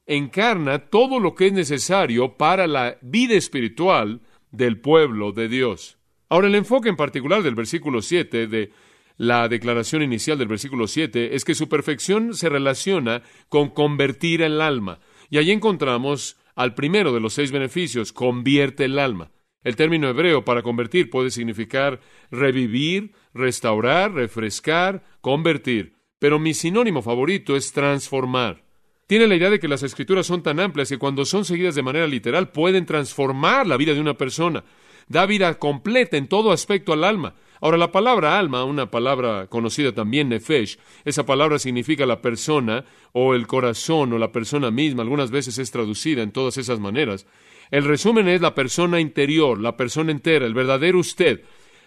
encarna 0.07 0.87
todo 0.87 1.21
lo 1.21 1.35
que 1.35 1.49
es 1.49 1.53
necesario 1.53 2.37
para 2.37 2.67
la 2.67 2.99
vida 3.03 3.35
espiritual 3.35 4.23
del 4.51 4.81
pueblo 4.81 5.33
de 5.33 5.49
Dios. 5.49 5.99
Ahora, 6.29 6.49
el 6.49 6.55
enfoque 6.55 6.89
en 6.89 6.97
particular 6.97 7.43
del 7.43 7.55
versículo 7.55 8.03
7 8.03 8.47
de 8.47 8.73
la 9.17 9.49
declaración 9.49 10.03
inicial 10.03 10.39
del 10.39 10.49
versículo 10.49 10.87
7 10.87 11.35
es 11.35 11.45
que 11.45 11.55
su 11.55 11.69
perfección 11.69 12.35
se 12.35 12.49
relaciona 12.49 13.23
con 13.49 13.69
convertir 13.69 14.41
el 14.41 14.61
alma. 14.61 15.01
Y 15.29 15.39
allí 15.39 15.51
encontramos 15.51 16.39
al 16.55 16.75
primero 16.75 17.13
de 17.13 17.21
los 17.21 17.35
seis 17.35 17.53
beneficios, 17.53 18.13
convierte 18.13 18.87
el 18.87 18.99
alma. 18.99 19.31
El 19.63 19.77
término 19.77 20.09
hebreo 20.09 20.45
para 20.45 20.63
convertir 20.63 21.11
puede 21.11 21.31
significar 21.31 22.01
revivir, 22.31 23.13
restaurar, 23.35 24.13
refrescar, 24.13 25.05
convertir. 25.21 25.97
Pero 26.19 26.39
mi 26.39 26.55
sinónimo 26.55 27.03
favorito 27.03 27.57
es 27.57 27.73
transformar. 27.73 28.65
Tiene 29.07 29.27
la 29.27 29.35
idea 29.35 29.51
de 29.51 29.59
que 29.59 29.69
las 29.69 29.83
escrituras 29.83 30.27
son 30.27 30.43
tan 30.43 30.61
amplias 30.61 30.89
que 30.89 30.99
cuando 30.99 31.25
son 31.25 31.45
seguidas 31.45 31.75
de 31.75 31.83
manera 31.83 32.07
literal 32.07 32.51
pueden 32.51 32.87
transformar 32.87 33.67
la 33.67 33.77
vida 33.77 33.93
de 33.93 34.01
una 34.01 34.15
persona. 34.15 34.65
Da 35.09 35.27
vida 35.27 35.59
completa 35.59 36.17
en 36.17 36.29
todo 36.29 36.53
aspecto 36.53 36.93
al 36.93 37.05
alma. 37.05 37.35
Ahora, 37.61 37.77
la 37.77 37.93
palabra 37.93 38.39
alma, 38.39 38.65
una 38.65 38.91
palabra 38.91 39.49
conocida 39.49 39.93
también 39.93 40.29
nefesh, 40.29 40.79
esa 41.05 41.27
palabra 41.27 41.59
significa 41.59 42.07
la 42.07 42.23
persona 42.23 42.85
o 43.13 43.35
el 43.35 43.47
corazón 43.47 44.13
o 44.13 44.19
la 44.19 44.33
persona 44.33 44.71
misma, 44.71 45.03
algunas 45.03 45.31
veces 45.31 45.59
es 45.59 45.71
traducida 45.71 46.23
en 46.23 46.31
todas 46.31 46.57
esas 46.57 46.81
maneras. 46.81 47.27
El 47.71 47.85
resumen 47.85 48.29
es 48.29 48.41
la 48.41 48.55
persona 48.55 49.01
interior, 49.01 49.61
la 49.61 49.77
persona 49.77 50.11
entera, 50.11 50.47
el 50.47 50.55
verdadero 50.55 50.99
usted. 50.99 51.43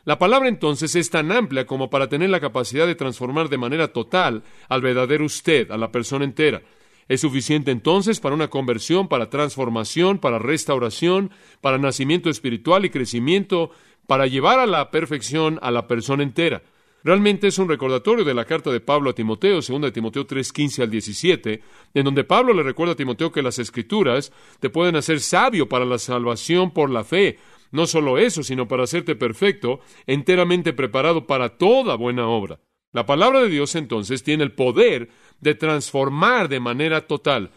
La 0.05 0.17
palabra 0.17 0.49
entonces 0.49 0.95
es 0.95 1.09
tan 1.09 1.31
amplia 1.31 1.65
como 1.65 1.89
para 1.89 2.07
tener 2.07 2.29
la 2.29 2.39
capacidad 2.39 2.87
de 2.87 2.95
transformar 2.95 3.49
de 3.49 3.57
manera 3.57 3.89
total 3.89 4.43
al 4.69 4.81
verdadero 4.81 5.25
usted, 5.25 5.71
a 5.71 5.77
la 5.77 5.91
persona 5.91 6.25
entera. 6.25 6.61
Es 7.07 7.21
suficiente 7.21 7.71
entonces 7.71 8.19
para 8.19 8.35
una 8.35 8.49
conversión, 8.49 9.07
para 9.07 9.29
transformación, 9.29 10.19
para 10.19 10.39
restauración, 10.39 11.31
para 11.61 11.77
nacimiento 11.77 12.29
espiritual 12.29 12.85
y 12.85 12.89
crecimiento, 12.89 13.71
para 14.07 14.27
llevar 14.27 14.59
a 14.59 14.65
la 14.65 14.89
perfección 14.89 15.59
a 15.61 15.71
la 15.71 15.87
persona 15.87 16.23
entera. 16.23 16.63
Realmente 17.03 17.48
es 17.48 17.57
un 17.57 17.67
recordatorio 17.67 18.24
de 18.24 18.33
la 18.33 18.45
carta 18.45 18.72
de 18.72 18.79
Pablo 18.79 19.10
a 19.10 19.13
Timoteo, 19.13 19.55
2 19.55 19.81
de 19.81 19.91
Timoteo 19.91 20.25
3, 20.25 20.53
15 20.53 20.83
al 20.83 20.89
17, 20.89 21.62
en 21.93 22.03
donde 22.05 22.24
Pablo 22.24 22.53
le 22.53 22.63
recuerda 22.63 22.93
a 22.93 22.95
Timoteo 22.95 23.31
que 23.31 23.41
las 23.41 23.60
escrituras 23.60 24.31
te 24.62 24.69
pueden 24.69 24.95
hacer 24.95 25.19
sabio 25.19 25.67
para 25.67 25.83
la 25.83 25.98
salvación 25.98 26.72
por 26.72 26.89
la 26.89 27.03
fe. 27.03 27.39
No 27.72 27.88
solo 27.88 28.17
eso, 28.17 28.41
sino 28.41 28.69
para 28.69 28.83
hacerte 28.83 29.15
perfecto, 29.15 29.81
enteramente 30.07 30.72
preparado 30.72 31.27
para 31.27 31.57
toda 31.57 31.95
buena 31.95 32.27
obra. 32.27 32.60
La 32.93 33.05
palabra 33.05 33.41
de 33.41 33.50
Dios 33.50 33.75
entonces 33.75 34.24
tiene 34.24 34.43
el 34.43 34.53
poder 34.53 35.10
de 35.41 35.55
transformar 35.55 36.48
de 36.48 36.62
manera 36.62 37.05
total. 37.05 37.51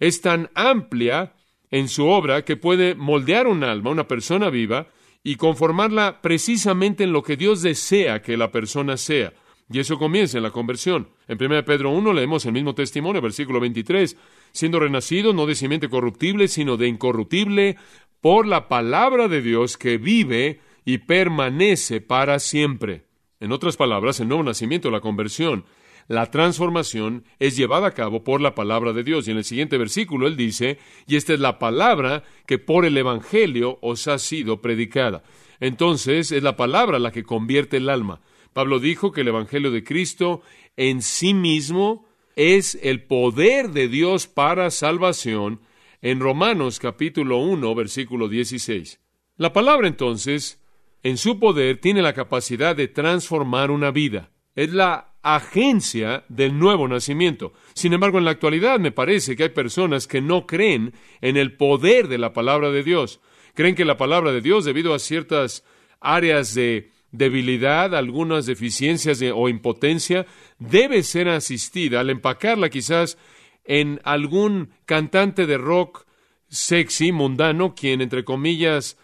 Es 0.00 0.22
tan 0.22 0.50
amplia 0.54 1.34
en 1.70 1.88
su 1.88 2.06
obra 2.06 2.44
que 2.44 2.56
puede 2.56 2.96
moldear 2.96 3.46
un 3.46 3.62
alma, 3.62 3.90
una 3.90 4.08
persona 4.08 4.50
viva, 4.50 4.88
y 5.22 5.36
conformarla 5.36 6.20
precisamente 6.22 7.04
en 7.04 7.12
lo 7.12 7.22
que 7.22 7.36
Dios 7.36 7.62
desea 7.62 8.22
que 8.22 8.36
la 8.36 8.50
persona 8.50 8.96
sea. 8.96 9.32
Y 9.70 9.80
eso 9.80 9.98
comienza 9.98 10.38
en 10.38 10.44
la 10.44 10.50
conversión. 10.50 11.08
En 11.26 11.42
1 11.42 11.64
Pedro 11.64 11.90
1 11.90 12.12
leemos 12.12 12.46
el 12.46 12.52
mismo 12.52 12.74
testimonio, 12.74 13.20
versículo 13.20 13.60
23, 13.60 14.16
siendo 14.52 14.80
renacido 14.80 15.32
no 15.32 15.44
de 15.46 15.54
simiente 15.54 15.88
corruptible, 15.88 16.48
sino 16.48 16.76
de 16.76 16.88
incorruptible, 16.88 17.76
por 18.20 18.46
la 18.46 18.68
palabra 18.68 19.28
de 19.28 19.42
Dios 19.42 19.76
que 19.76 19.98
vive 19.98 20.60
y 20.84 20.98
permanece 20.98 22.00
para 22.00 22.38
siempre. 22.38 23.04
En 23.40 23.52
otras 23.52 23.76
palabras, 23.76 24.20
el 24.20 24.28
nuevo 24.28 24.42
nacimiento, 24.42 24.90
la 24.90 25.00
conversión, 25.00 25.64
la 26.08 26.30
transformación 26.30 27.24
es 27.38 27.56
llevada 27.56 27.88
a 27.88 27.94
cabo 27.94 28.24
por 28.24 28.40
la 28.40 28.54
palabra 28.54 28.94
de 28.94 29.04
Dios. 29.04 29.28
Y 29.28 29.30
en 29.30 29.36
el 29.36 29.44
siguiente 29.44 29.76
versículo 29.76 30.26
él 30.26 30.36
dice, 30.36 30.78
y 31.06 31.16
esta 31.16 31.34
es 31.34 31.40
la 31.40 31.58
palabra 31.58 32.24
que 32.46 32.58
por 32.58 32.86
el 32.86 32.96
Evangelio 32.96 33.78
os 33.82 34.08
ha 34.08 34.18
sido 34.18 34.62
predicada. 34.62 35.22
Entonces 35.60 36.32
es 36.32 36.42
la 36.42 36.56
palabra 36.56 36.98
la 36.98 37.12
que 37.12 37.24
convierte 37.24 37.76
el 37.76 37.90
alma. 37.90 38.22
Pablo 38.54 38.80
dijo 38.80 39.12
que 39.12 39.20
el 39.20 39.28
Evangelio 39.28 39.70
de 39.70 39.84
Cristo 39.84 40.40
en 40.78 41.02
sí 41.02 41.34
mismo 41.34 42.06
es 42.36 42.78
el 42.82 43.02
poder 43.02 43.70
de 43.70 43.88
Dios 43.88 44.26
para 44.26 44.70
salvación 44.70 45.60
en 46.00 46.20
Romanos 46.20 46.78
capítulo 46.78 47.38
1 47.38 47.74
versículo 47.74 48.28
16. 48.28 49.00
La 49.36 49.52
palabra 49.52 49.88
entonces, 49.88 50.58
en 51.02 51.18
su 51.18 51.38
poder, 51.38 51.80
tiene 51.80 52.00
la 52.00 52.14
capacidad 52.14 52.74
de 52.74 52.88
transformar 52.88 53.70
una 53.70 53.90
vida. 53.90 54.30
Es 54.54 54.72
la 54.72 55.17
agencia 55.34 56.24
del 56.28 56.58
nuevo 56.58 56.88
nacimiento. 56.88 57.52
Sin 57.74 57.92
embargo, 57.92 58.18
en 58.18 58.24
la 58.24 58.30
actualidad 58.32 58.78
me 58.78 58.92
parece 58.92 59.36
que 59.36 59.44
hay 59.44 59.48
personas 59.50 60.06
que 60.06 60.20
no 60.20 60.46
creen 60.46 60.94
en 61.20 61.36
el 61.36 61.56
poder 61.56 62.08
de 62.08 62.18
la 62.18 62.32
palabra 62.32 62.70
de 62.70 62.82
Dios. 62.82 63.20
Creen 63.54 63.74
que 63.74 63.84
la 63.84 63.96
palabra 63.96 64.32
de 64.32 64.40
Dios, 64.40 64.64
debido 64.64 64.94
a 64.94 64.98
ciertas 64.98 65.64
áreas 66.00 66.54
de 66.54 66.90
debilidad, 67.10 67.94
algunas 67.94 68.46
deficiencias 68.46 69.22
o 69.34 69.48
impotencia, 69.48 70.26
debe 70.58 71.02
ser 71.02 71.28
asistida 71.28 72.00
al 72.00 72.10
empacarla 72.10 72.68
quizás 72.68 73.18
en 73.64 74.00
algún 74.04 74.70
cantante 74.86 75.46
de 75.46 75.58
rock 75.58 76.06
sexy, 76.48 77.12
mundano, 77.12 77.74
quien, 77.74 78.00
entre 78.00 78.24
comillas, 78.24 78.96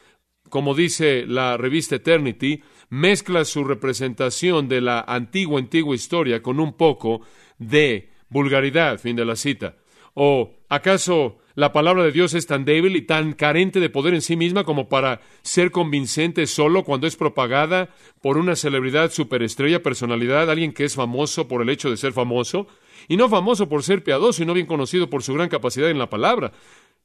como 0.49 0.75
dice 0.75 1.27
la 1.27 1.57
revista 1.57 1.97
Eternity, 1.97 2.63
mezcla 2.89 3.45
su 3.45 3.65
representación 3.65 4.69
de 4.69 4.81
la 4.81 5.01
antigua, 5.01 5.59
antigua 5.59 5.95
historia 5.95 6.43
con 6.43 6.61
un 6.61 6.75
poco 6.75 7.23
de 7.59 8.11
vulgaridad, 8.29 8.99
fin 8.99 9.17
de 9.17 9.25
la 9.25 9.37
cita. 9.37 9.77
¿O 10.15 10.53
acaso 10.69 11.39
la 11.57 11.73
palabra 11.73 12.03
de 12.03 12.13
Dios 12.13 12.35
es 12.35 12.47
tan 12.47 12.65
débil 12.65 12.97
y 12.97 13.03
tan 13.03 13.33
carente 13.33 13.79
de 13.79 13.89
poder 13.89 14.15
en 14.15 14.23
sí 14.23 14.37
misma 14.37 14.65
como 14.65 14.89
para 14.89 15.21
ser 15.43 15.71
convincente 15.71 16.47
solo 16.47 16.83
cuando 16.83 17.07
es 17.07 17.15
propagada 17.15 17.91
por 18.21 18.39
una 18.39 18.57
celebridad 18.57 19.13
superestrella, 19.13 19.83
personalidad, 19.83 20.51
alguien 20.51 20.73
que 20.73 20.85
es 20.85 20.97
famoso 20.97 21.47
por 21.47 21.63
el 21.63 21.69
hecho 21.69 21.91
de 21.91 21.97
ser 21.97 22.13
famoso? 22.13 22.67
Y 23.07 23.17
no 23.17 23.29
famoso 23.29 23.69
por 23.69 23.83
ser 23.83 24.03
piadoso 24.03 24.43
y 24.43 24.47
no 24.47 24.55
bien 24.55 24.67
conocido 24.67 25.11
por 25.11 25.23
su 25.23 25.35
gran 25.35 25.49
capacidad 25.49 25.91
en 25.91 25.99
la 25.99 26.11
palabra, 26.11 26.53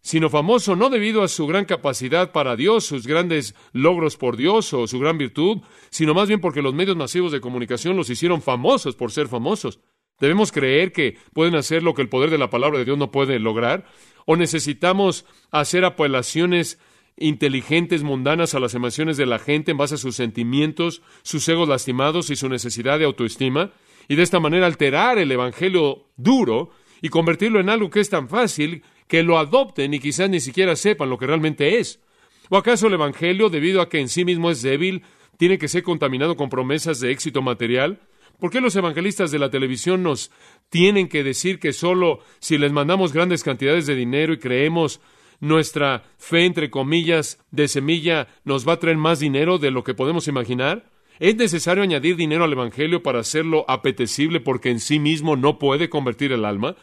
sino 0.01 0.29
famoso 0.29 0.75
no 0.75 0.89
debido 0.89 1.24
a 1.24 1.27
su 1.27 1.46
gran 1.48 1.65
capacidad 1.65 2.32
para 2.32 2.56
Dios, 2.56 2.86
sus 2.86 3.06
grandes 3.06 3.56
logros 3.74 4.18
por 4.18 4.38
Dios 4.38 4.74
o 4.74 4.88
su 4.88 5.00
gran 5.00 5.18
virtud, 5.18 5.60
sino 5.89 6.13
más 6.13 6.27
bien 6.27 6.39
porque 6.39 6.62
los 6.62 6.74
medios 6.74 6.96
masivos 6.96 7.32
de 7.32 7.41
comunicación 7.41 7.98
los 7.98 8.10
hicieron 8.10 8.41
famosos 8.41 8.96
por 8.96 9.12
ser 9.12 9.27
famosos. 9.27 9.79
¿Debemos 10.20 10.51
creer 10.51 10.91
que 10.91 11.18
pueden 11.34 11.56
hacer 11.56 11.84
lo 11.84 11.94
que 11.94 12.01
el 12.01 12.10
poder 12.10 12.29
de 12.29 12.38
la 12.38 12.50
palabra 12.50 12.79
de 12.79 12.86
Dios 12.86 12.98
no 12.98 13.12
puede 13.12 13.39
lograr? 13.39 13.86
¿O 14.25 14.36
necesitamos 14.36 15.25
hacer 15.51 15.86
apelaciones 15.86 16.79
inteligentes, 17.18 18.03
mundanas 18.03 18.53
a 18.53 18.60
las 18.60 18.75
emociones 18.75 19.18
de 19.18 19.25
la 19.25 19.39
gente 19.39 19.72
en 19.72 19.77
base 19.77 19.96
a 19.96 19.98
sus 19.98 20.15
sentimientos, 20.15 21.01
sus 21.24 21.48
egos 21.48 21.68
lastimados 21.68 22.29
y 22.29 22.36
su 22.36 22.50
necesidad 22.50 23.00
de 23.00 23.06
autoestima? 23.06 23.72
Y 24.08 24.15
de 24.15 24.24
esta 24.24 24.39
manera 24.39 24.65
alterar 24.65 25.20
el 25.20 25.32
Evangelio 25.32 26.08
duro 26.18 26.72
y 27.01 27.10
convertirlo 27.10 27.60
en 27.60 27.70
algo 27.70 27.89
que 27.89 28.01
es 28.01 28.10
tan 28.10 28.27
fácil 28.27 28.84
que 29.09 29.23
lo 29.23 29.39
adopten 29.39 29.93
y 29.93 29.99
quizás 29.99 30.29
ni 30.29 30.39
siquiera 30.39 30.77
sepan 30.77 31.09
lo 31.09 31.17
que 31.17 31.27
realmente 31.27 31.79
es. 31.79 31.99
¿O 32.49 32.57
acaso 32.57 32.87
el 32.87 32.93
Evangelio, 32.93 33.49
debido 33.49 33.81
a 33.81 33.89
que 33.89 33.99
en 33.99 34.07
sí 34.07 34.23
mismo 34.23 34.51
es 34.51 34.61
débil, 34.61 35.03
tiene 35.37 35.57
que 35.57 35.67
ser 35.67 35.83
contaminado 35.83 36.37
con 36.37 36.49
promesas 36.49 36.99
de 36.99 37.11
éxito 37.11 37.41
material? 37.41 37.99
¿Por 38.39 38.51
qué 38.51 38.61
los 38.61 38.75
evangelistas 38.75 39.31
de 39.31 39.39
la 39.39 39.49
televisión 39.49 40.03
nos 40.03 40.31
tienen 40.69 41.09
que 41.09 41.23
decir 41.23 41.59
que 41.59 41.73
solo 41.73 42.19
si 42.39 42.57
les 42.57 42.71
mandamos 42.71 43.11
grandes 43.11 43.43
cantidades 43.43 43.85
de 43.85 43.95
dinero 43.95 44.31
y 44.31 44.37
creemos 44.37 45.01
nuestra 45.39 46.03
fe, 46.17 46.45
entre 46.45 46.69
comillas, 46.69 47.43
de 47.51 47.67
semilla, 47.67 48.27
nos 48.45 48.67
va 48.67 48.73
a 48.73 48.79
traer 48.79 48.97
más 48.97 49.19
dinero 49.19 49.57
de 49.57 49.71
lo 49.71 49.83
que 49.83 49.93
podemos 49.93 50.27
imaginar? 50.27 50.89
¿Es 51.19 51.35
necesario 51.35 51.83
añadir 51.83 52.15
dinero 52.15 52.45
al 52.45 52.53
Evangelio 52.53 53.03
para 53.03 53.19
hacerlo 53.19 53.65
apetecible 53.67 54.39
porque 54.39 54.69
en 54.69 54.79
sí 54.79 54.99
mismo 54.99 55.35
no 55.35 55.59
puede 55.59 55.89
convertir 55.89 56.31
el 56.31 56.45
alma? 56.45 56.77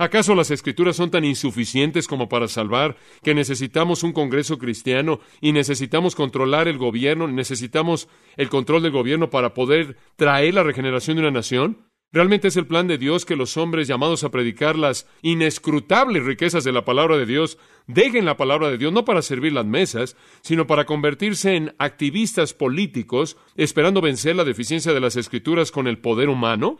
¿Acaso 0.00 0.34
las 0.34 0.50
escrituras 0.50 0.96
son 0.96 1.10
tan 1.10 1.26
insuficientes 1.26 2.08
como 2.08 2.30
para 2.30 2.48
salvar 2.48 2.96
que 3.22 3.34
necesitamos 3.34 4.02
un 4.02 4.14
Congreso 4.14 4.56
cristiano 4.56 5.20
y 5.42 5.52
necesitamos 5.52 6.14
controlar 6.14 6.68
el 6.68 6.78
gobierno, 6.78 7.28
necesitamos 7.28 8.08
el 8.38 8.48
control 8.48 8.82
del 8.82 8.92
gobierno 8.92 9.28
para 9.28 9.52
poder 9.52 9.98
traer 10.16 10.54
la 10.54 10.62
regeneración 10.62 11.18
de 11.18 11.24
una 11.24 11.30
nación? 11.30 11.90
¿Realmente 12.12 12.48
es 12.48 12.56
el 12.56 12.66
plan 12.66 12.88
de 12.88 12.96
Dios 12.96 13.26
que 13.26 13.36
los 13.36 13.58
hombres 13.58 13.88
llamados 13.88 14.24
a 14.24 14.30
predicar 14.30 14.74
las 14.74 15.06
inescrutables 15.20 16.24
riquezas 16.24 16.64
de 16.64 16.72
la 16.72 16.86
palabra 16.86 17.18
de 17.18 17.26
Dios 17.26 17.58
dejen 17.86 18.24
la 18.24 18.38
palabra 18.38 18.70
de 18.70 18.78
Dios 18.78 18.94
no 18.94 19.04
para 19.04 19.20
servir 19.20 19.52
las 19.52 19.66
mesas, 19.66 20.16
sino 20.40 20.66
para 20.66 20.86
convertirse 20.86 21.56
en 21.56 21.74
activistas 21.78 22.54
políticos 22.54 23.36
esperando 23.54 24.00
vencer 24.00 24.34
la 24.34 24.44
deficiencia 24.44 24.94
de 24.94 25.00
las 25.00 25.16
escrituras 25.16 25.70
con 25.70 25.86
el 25.86 25.98
poder 25.98 26.30
humano? 26.30 26.78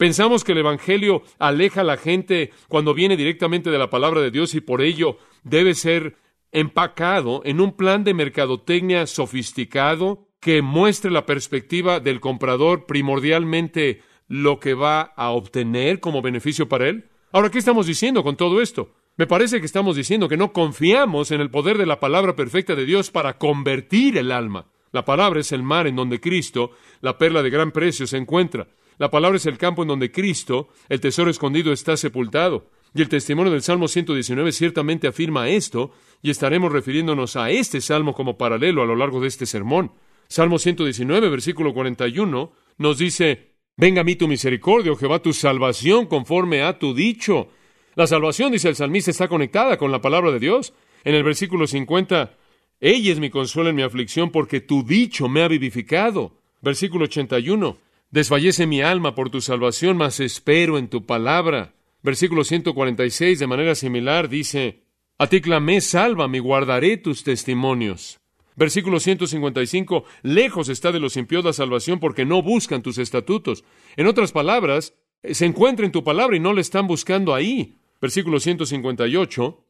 Pensamos 0.00 0.44
que 0.44 0.52
el 0.52 0.58
Evangelio 0.58 1.24
aleja 1.38 1.82
a 1.82 1.84
la 1.84 1.98
gente 1.98 2.52
cuando 2.68 2.94
viene 2.94 3.18
directamente 3.18 3.70
de 3.70 3.76
la 3.76 3.90
palabra 3.90 4.22
de 4.22 4.30
Dios 4.30 4.54
y 4.54 4.62
por 4.62 4.80
ello 4.80 5.18
debe 5.44 5.74
ser 5.74 6.16
empacado 6.52 7.42
en 7.44 7.60
un 7.60 7.76
plan 7.76 8.02
de 8.02 8.14
mercadotecnia 8.14 9.06
sofisticado 9.06 10.26
que 10.40 10.62
muestre 10.62 11.10
la 11.10 11.26
perspectiva 11.26 12.00
del 12.00 12.18
comprador 12.18 12.86
primordialmente 12.86 14.00
lo 14.26 14.58
que 14.58 14.72
va 14.72 15.02
a 15.02 15.32
obtener 15.32 16.00
como 16.00 16.22
beneficio 16.22 16.66
para 16.66 16.88
él. 16.88 17.10
Ahora, 17.30 17.50
¿qué 17.50 17.58
estamos 17.58 17.86
diciendo 17.86 18.22
con 18.22 18.36
todo 18.36 18.62
esto? 18.62 18.94
Me 19.18 19.26
parece 19.26 19.60
que 19.60 19.66
estamos 19.66 19.96
diciendo 19.96 20.30
que 20.30 20.38
no 20.38 20.54
confiamos 20.54 21.30
en 21.30 21.42
el 21.42 21.50
poder 21.50 21.76
de 21.76 21.84
la 21.84 22.00
palabra 22.00 22.34
perfecta 22.34 22.74
de 22.74 22.86
Dios 22.86 23.10
para 23.10 23.36
convertir 23.36 24.16
el 24.16 24.32
alma. 24.32 24.64
La 24.92 25.04
palabra 25.04 25.40
es 25.40 25.52
el 25.52 25.62
mar 25.62 25.86
en 25.86 25.96
donde 25.96 26.20
Cristo, 26.20 26.70
la 27.02 27.18
perla 27.18 27.42
de 27.42 27.50
gran 27.50 27.70
precio, 27.70 28.06
se 28.06 28.16
encuentra. 28.16 28.66
La 29.00 29.10
palabra 29.10 29.38
es 29.38 29.46
el 29.46 29.56
campo 29.56 29.80
en 29.80 29.88
donde 29.88 30.12
Cristo, 30.12 30.68
el 30.90 31.00
tesoro 31.00 31.30
escondido, 31.30 31.72
está 31.72 31.96
sepultado. 31.96 32.66
Y 32.94 33.00
el 33.00 33.08
testimonio 33.08 33.50
del 33.50 33.62
Salmo 33.62 33.88
119 33.88 34.52
ciertamente 34.52 35.08
afirma 35.08 35.48
esto, 35.48 35.92
y 36.20 36.28
estaremos 36.28 36.70
refiriéndonos 36.70 37.34
a 37.36 37.48
este 37.48 37.80
salmo 37.80 38.12
como 38.12 38.36
paralelo 38.36 38.82
a 38.82 38.84
lo 38.84 38.94
largo 38.94 39.22
de 39.22 39.28
este 39.28 39.46
sermón. 39.46 39.92
Salmo 40.28 40.58
119, 40.58 41.30
versículo 41.30 41.72
41, 41.72 42.52
nos 42.76 42.98
dice, 42.98 43.52
Venga 43.74 44.02
a 44.02 44.04
mí 44.04 44.16
tu 44.16 44.28
misericordia, 44.28 44.92
oh 44.92 44.96
Jehová, 44.96 45.20
tu 45.20 45.32
salvación 45.32 46.04
conforme 46.04 46.62
a 46.62 46.78
tu 46.78 46.92
dicho. 46.92 47.48
La 47.94 48.06
salvación, 48.06 48.52
dice 48.52 48.68
el 48.68 48.76
salmista, 48.76 49.10
está 49.10 49.28
conectada 49.28 49.78
con 49.78 49.90
la 49.90 50.02
palabra 50.02 50.30
de 50.30 50.40
Dios. 50.40 50.74
En 51.04 51.14
el 51.14 51.24
versículo 51.24 51.66
50, 51.66 52.36
Ella 52.80 53.12
es 53.12 53.18
mi 53.18 53.30
consuelo 53.30 53.70
en 53.70 53.76
mi 53.76 53.82
aflicción, 53.82 54.30
porque 54.30 54.60
tu 54.60 54.82
dicho 54.82 55.26
me 55.26 55.40
ha 55.40 55.48
vivificado. 55.48 56.34
Versículo 56.60 57.06
81, 57.06 57.78
Desfallece 58.10 58.66
mi 58.66 58.82
alma 58.82 59.14
por 59.14 59.30
tu 59.30 59.40
salvación, 59.40 59.96
mas 59.96 60.18
espero 60.18 60.78
en 60.78 60.88
tu 60.88 61.06
palabra. 61.06 61.74
Versículo 62.02 62.42
146, 62.42 63.38
de 63.38 63.46
manera 63.46 63.76
similar, 63.76 64.28
dice, 64.28 64.82
A 65.16 65.28
ti 65.28 65.40
clamé, 65.40 65.80
sálvame, 65.80 66.40
guardaré 66.40 66.96
tus 66.96 67.22
testimonios. 67.22 68.18
Versículo 68.56 68.98
155, 68.98 70.04
lejos 70.22 70.68
está 70.68 70.90
de 70.90 70.98
los 70.98 71.16
impíos 71.16 71.44
la 71.44 71.52
salvación 71.52 72.00
porque 72.00 72.24
no 72.24 72.42
buscan 72.42 72.82
tus 72.82 72.98
estatutos. 72.98 73.64
En 73.96 74.08
otras 74.08 74.32
palabras, 74.32 74.94
se 75.22 75.46
encuentra 75.46 75.86
en 75.86 75.92
tu 75.92 76.02
palabra 76.02 76.36
y 76.36 76.40
no 76.40 76.52
le 76.52 76.62
están 76.62 76.88
buscando 76.88 77.32
ahí. 77.32 77.76
Versículo 78.00 78.40
158, 78.40 79.64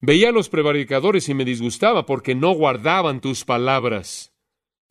veía 0.00 0.28
a 0.28 0.32
los 0.32 0.50
prevaricadores 0.50 1.30
y 1.30 1.34
me 1.34 1.46
disgustaba 1.46 2.04
porque 2.04 2.34
no 2.34 2.52
guardaban 2.52 3.22
tus 3.22 3.44
palabras. 3.44 4.34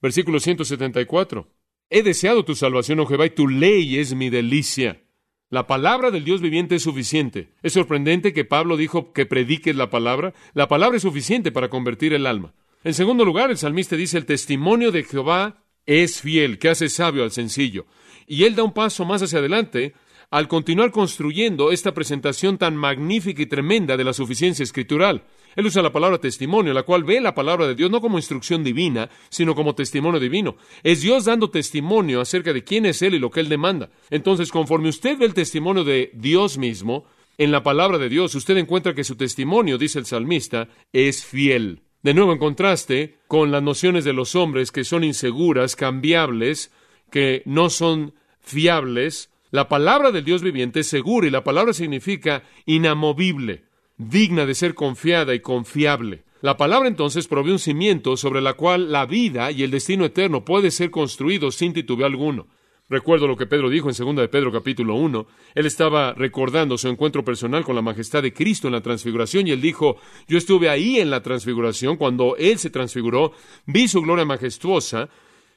Versículo 0.01 0.39
174, 0.39 1.47
He 1.89 2.03
deseado 2.03 2.43
tu 2.45 2.55
salvación, 2.55 2.99
oh 2.99 3.05
Jehová, 3.05 3.27
y 3.27 3.31
tu 3.31 3.47
ley 3.47 3.99
es 3.99 4.15
mi 4.15 4.29
delicia. 4.29 5.01
La 5.49 5.67
palabra 5.67 6.09
del 6.09 6.25
Dios 6.25 6.41
viviente 6.41 6.75
es 6.75 6.83
suficiente. 6.83 7.49
Es 7.61 7.73
sorprendente 7.73 8.33
que 8.33 8.45
Pablo 8.45 8.77
dijo 8.77 9.13
que 9.13 9.25
prediques 9.25 9.75
la 9.75 9.89
palabra. 9.89 10.33
La 10.53 10.67
palabra 10.67 10.97
es 10.97 11.03
suficiente 11.03 11.51
para 11.51 11.69
convertir 11.69 12.13
el 12.13 12.25
alma. 12.25 12.53
En 12.83 12.93
segundo 12.93 13.23
lugar, 13.23 13.51
el 13.51 13.57
salmista 13.57 13.95
dice, 13.95 14.17
el 14.17 14.25
testimonio 14.25 14.91
de 14.91 15.03
Jehová 15.03 15.63
es 15.85 16.21
fiel, 16.21 16.57
que 16.57 16.69
hace 16.69 16.89
sabio 16.89 17.23
al 17.23 17.31
sencillo. 17.31 17.85
Y 18.27 18.43
él 18.43 18.55
da 18.55 18.63
un 18.63 18.73
paso 18.73 19.05
más 19.05 19.21
hacia 19.21 19.39
adelante 19.39 19.93
al 20.31 20.47
continuar 20.47 20.91
construyendo 20.91 21.71
esta 21.71 21.93
presentación 21.93 22.57
tan 22.57 22.75
magnífica 22.75 23.41
y 23.41 23.45
tremenda 23.45 23.97
de 23.97 24.03
la 24.03 24.13
suficiencia 24.13 24.63
escritural. 24.63 25.23
Él 25.55 25.65
usa 25.65 25.81
la 25.81 25.93
palabra 25.93 26.17
testimonio, 26.17 26.73
la 26.73 26.83
cual 26.83 27.03
ve 27.03 27.21
la 27.21 27.33
palabra 27.33 27.67
de 27.67 27.75
Dios 27.75 27.89
no 27.89 28.01
como 28.01 28.17
instrucción 28.17 28.63
divina, 28.63 29.09
sino 29.29 29.55
como 29.55 29.75
testimonio 29.75 30.19
divino. 30.19 30.57
Es 30.83 31.01
Dios 31.01 31.25
dando 31.25 31.49
testimonio 31.49 32.19
acerca 32.19 32.51
de 32.51 32.63
quién 32.63 32.85
es 32.85 33.01
Él 33.01 33.15
y 33.15 33.19
lo 33.19 33.31
que 33.31 33.39
Él 33.39 33.49
demanda. 33.49 33.89
Entonces, 34.09 34.51
conforme 34.51 34.89
usted 34.89 35.17
ve 35.17 35.25
el 35.25 35.33
testimonio 35.33 35.83
de 35.83 36.11
Dios 36.13 36.57
mismo, 36.57 37.05
en 37.37 37.51
la 37.51 37.63
palabra 37.63 37.97
de 37.97 38.09
Dios, 38.09 38.33
usted 38.35 38.57
encuentra 38.57 38.93
que 38.93 39.03
su 39.03 39.15
testimonio, 39.15 39.77
dice 39.77 39.99
el 39.99 40.05
salmista, 40.05 40.69
es 40.93 41.25
fiel. 41.25 41.81
De 42.01 42.13
nuevo, 42.13 42.31
en 42.31 42.39
contraste 42.39 43.17
con 43.27 43.51
las 43.51 43.63
nociones 43.63 44.05
de 44.05 44.13
los 44.13 44.35
hombres 44.35 44.71
que 44.71 44.83
son 44.83 45.03
inseguras, 45.03 45.75
cambiables, 45.75 46.71
que 47.11 47.41
no 47.45 47.69
son 47.69 48.13
fiables, 48.39 49.31
la 49.55 49.67
palabra 49.67 50.11
del 50.11 50.23
Dios 50.23 50.43
viviente 50.43 50.81
es 50.81 50.87
segura 50.87 51.27
y 51.27 51.31
la 51.31 51.43
palabra 51.43 51.73
significa 51.73 52.43
inamovible 52.65 53.63
digna 53.97 54.45
de 54.45 54.55
ser 54.55 54.75
confiada 54.75 55.33
y 55.33 55.39
confiable. 55.39 56.23
La 56.41 56.57
palabra 56.57 56.87
entonces 56.87 57.27
provee 57.27 57.51
un 57.51 57.59
cimiento 57.59 58.17
sobre 58.17 58.41
la 58.41 58.53
cual 58.53 58.91
la 58.91 59.05
vida 59.05 59.51
y 59.51 59.63
el 59.63 59.71
destino 59.71 60.05
eterno 60.05 60.45
puede 60.45 60.69
ser 60.69 60.91
construido 60.91 61.51
sin 61.51 61.73
titubeo 61.73 62.05
alguno. 62.05 62.47
Recuerdo 62.87 63.27
lo 63.27 63.35
que 63.35 63.47
Pedro 63.47 63.69
dijo 63.69 63.89
en 63.89 63.95
2 63.95 64.15
de 64.17 64.27
Pedro 64.27 64.51
capítulo 64.51 64.93
1. 64.95 65.25
Él 65.55 65.65
estaba 65.65 66.13
recordando 66.13 66.77
su 66.77 66.87
encuentro 66.87 67.25
personal 67.25 67.63
con 67.63 67.75
la 67.75 67.81
majestad 67.81 68.21
de 68.21 68.33
Cristo 68.33 68.67
en 68.67 68.73
la 68.73 68.81
transfiguración 68.81 69.47
y 69.47 69.51
él 69.51 69.61
dijo, 69.61 69.97
yo 70.27 70.37
estuve 70.37 70.69
ahí 70.69 70.99
en 70.99 71.09
la 71.09 71.23
transfiguración 71.23 71.97
cuando 71.97 72.35
él 72.37 72.59
se 72.59 72.69
transfiguró, 72.69 73.31
vi 73.65 73.87
su 73.87 74.01
gloria 74.03 74.25
majestuosa 74.25 75.09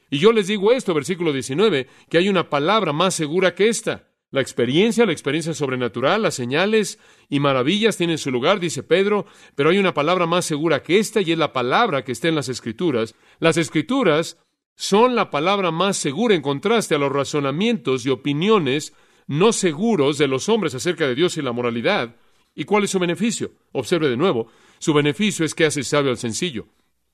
y 0.09 0.19
yo 0.19 0.31
les 0.31 0.47
digo 0.47 0.71
esto, 0.71 0.93
versículo 0.93 1.33
19, 1.33 1.87
que 2.09 2.17
hay 2.17 2.29
una 2.29 2.49
palabra 2.49 2.93
más 2.93 3.13
segura 3.13 3.55
que 3.55 3.67
esta. 3.69 4.09
La 4.31 4.41
experiencia, 4.41 5.07
la 5.07 5.11
experiencia 5.11 5.55
sobrenatural, 5.55 6.21
las 6.21 6.35
señales 6.35 6.99
y 7.29 7.39
maravillas 7.39 7.97
tienen 7.97 8.19
su 8.19 8.29
lugar, 8.29 8.59
dice 8.59 8.83
Pedro, 8.83 9.25
pero 9.55 9.71
hay 9.71 9.79
una 9.79 9.95
palabra 9.95 10.27
más 10.27 10.45
segura 10.45 10.83
que 10.83 10.99
esta 10.99 11.21
y 11.21 11.31
es 11.31 11.37
la 11.37 11.51
palabra 11.51 12.03
que 12.03 12.11
está 12.11 12.27
en 12.27 12.35
las 12.35 12.47
Escrituras. 12.47 13.15
Las 13.39 13.57
Escrituras 13.57 14.37
son 14.75 15.15
la 15.15 15.31
palabra 15.31 15.71
más 15.71 15.97
segura 15.97 16.35
en 16.35 16.43
contraste 16.43 16.93
a 16.93 16.99
los 16.99 17.11
razonamientos 17.11 18.05
y 18.05 18.09
opiniones 18.09 18.93
no 19.25 19.51
seguros 19.51 20.17
de 20.17 20.27
los 20.27 20.47
hombres 20.47 20.75
acerca 20.75 21.07
de 21.07 21.15
Dios 21.15 21.37
y 21.37 21.41
la 21.41 21.51
moralidad. 21.51 22.15
¿Y 22.55 22.65
cuál 22.65 22.83
es 22.83 22.91
su 22.91 22.99
beneficio? 22.99 23.51
Observe 23.71 24.09
de 24.09 24.17
nuevo, 24.17 24.47
su 24.77 24.93
beneficio 24.93 25.43
es 25.43 25.55
que 25.55 25.65
hace 25.65 25.83
sabio 25.83 26.11
al 26.11 26.17
sencillo. 26.17 26.67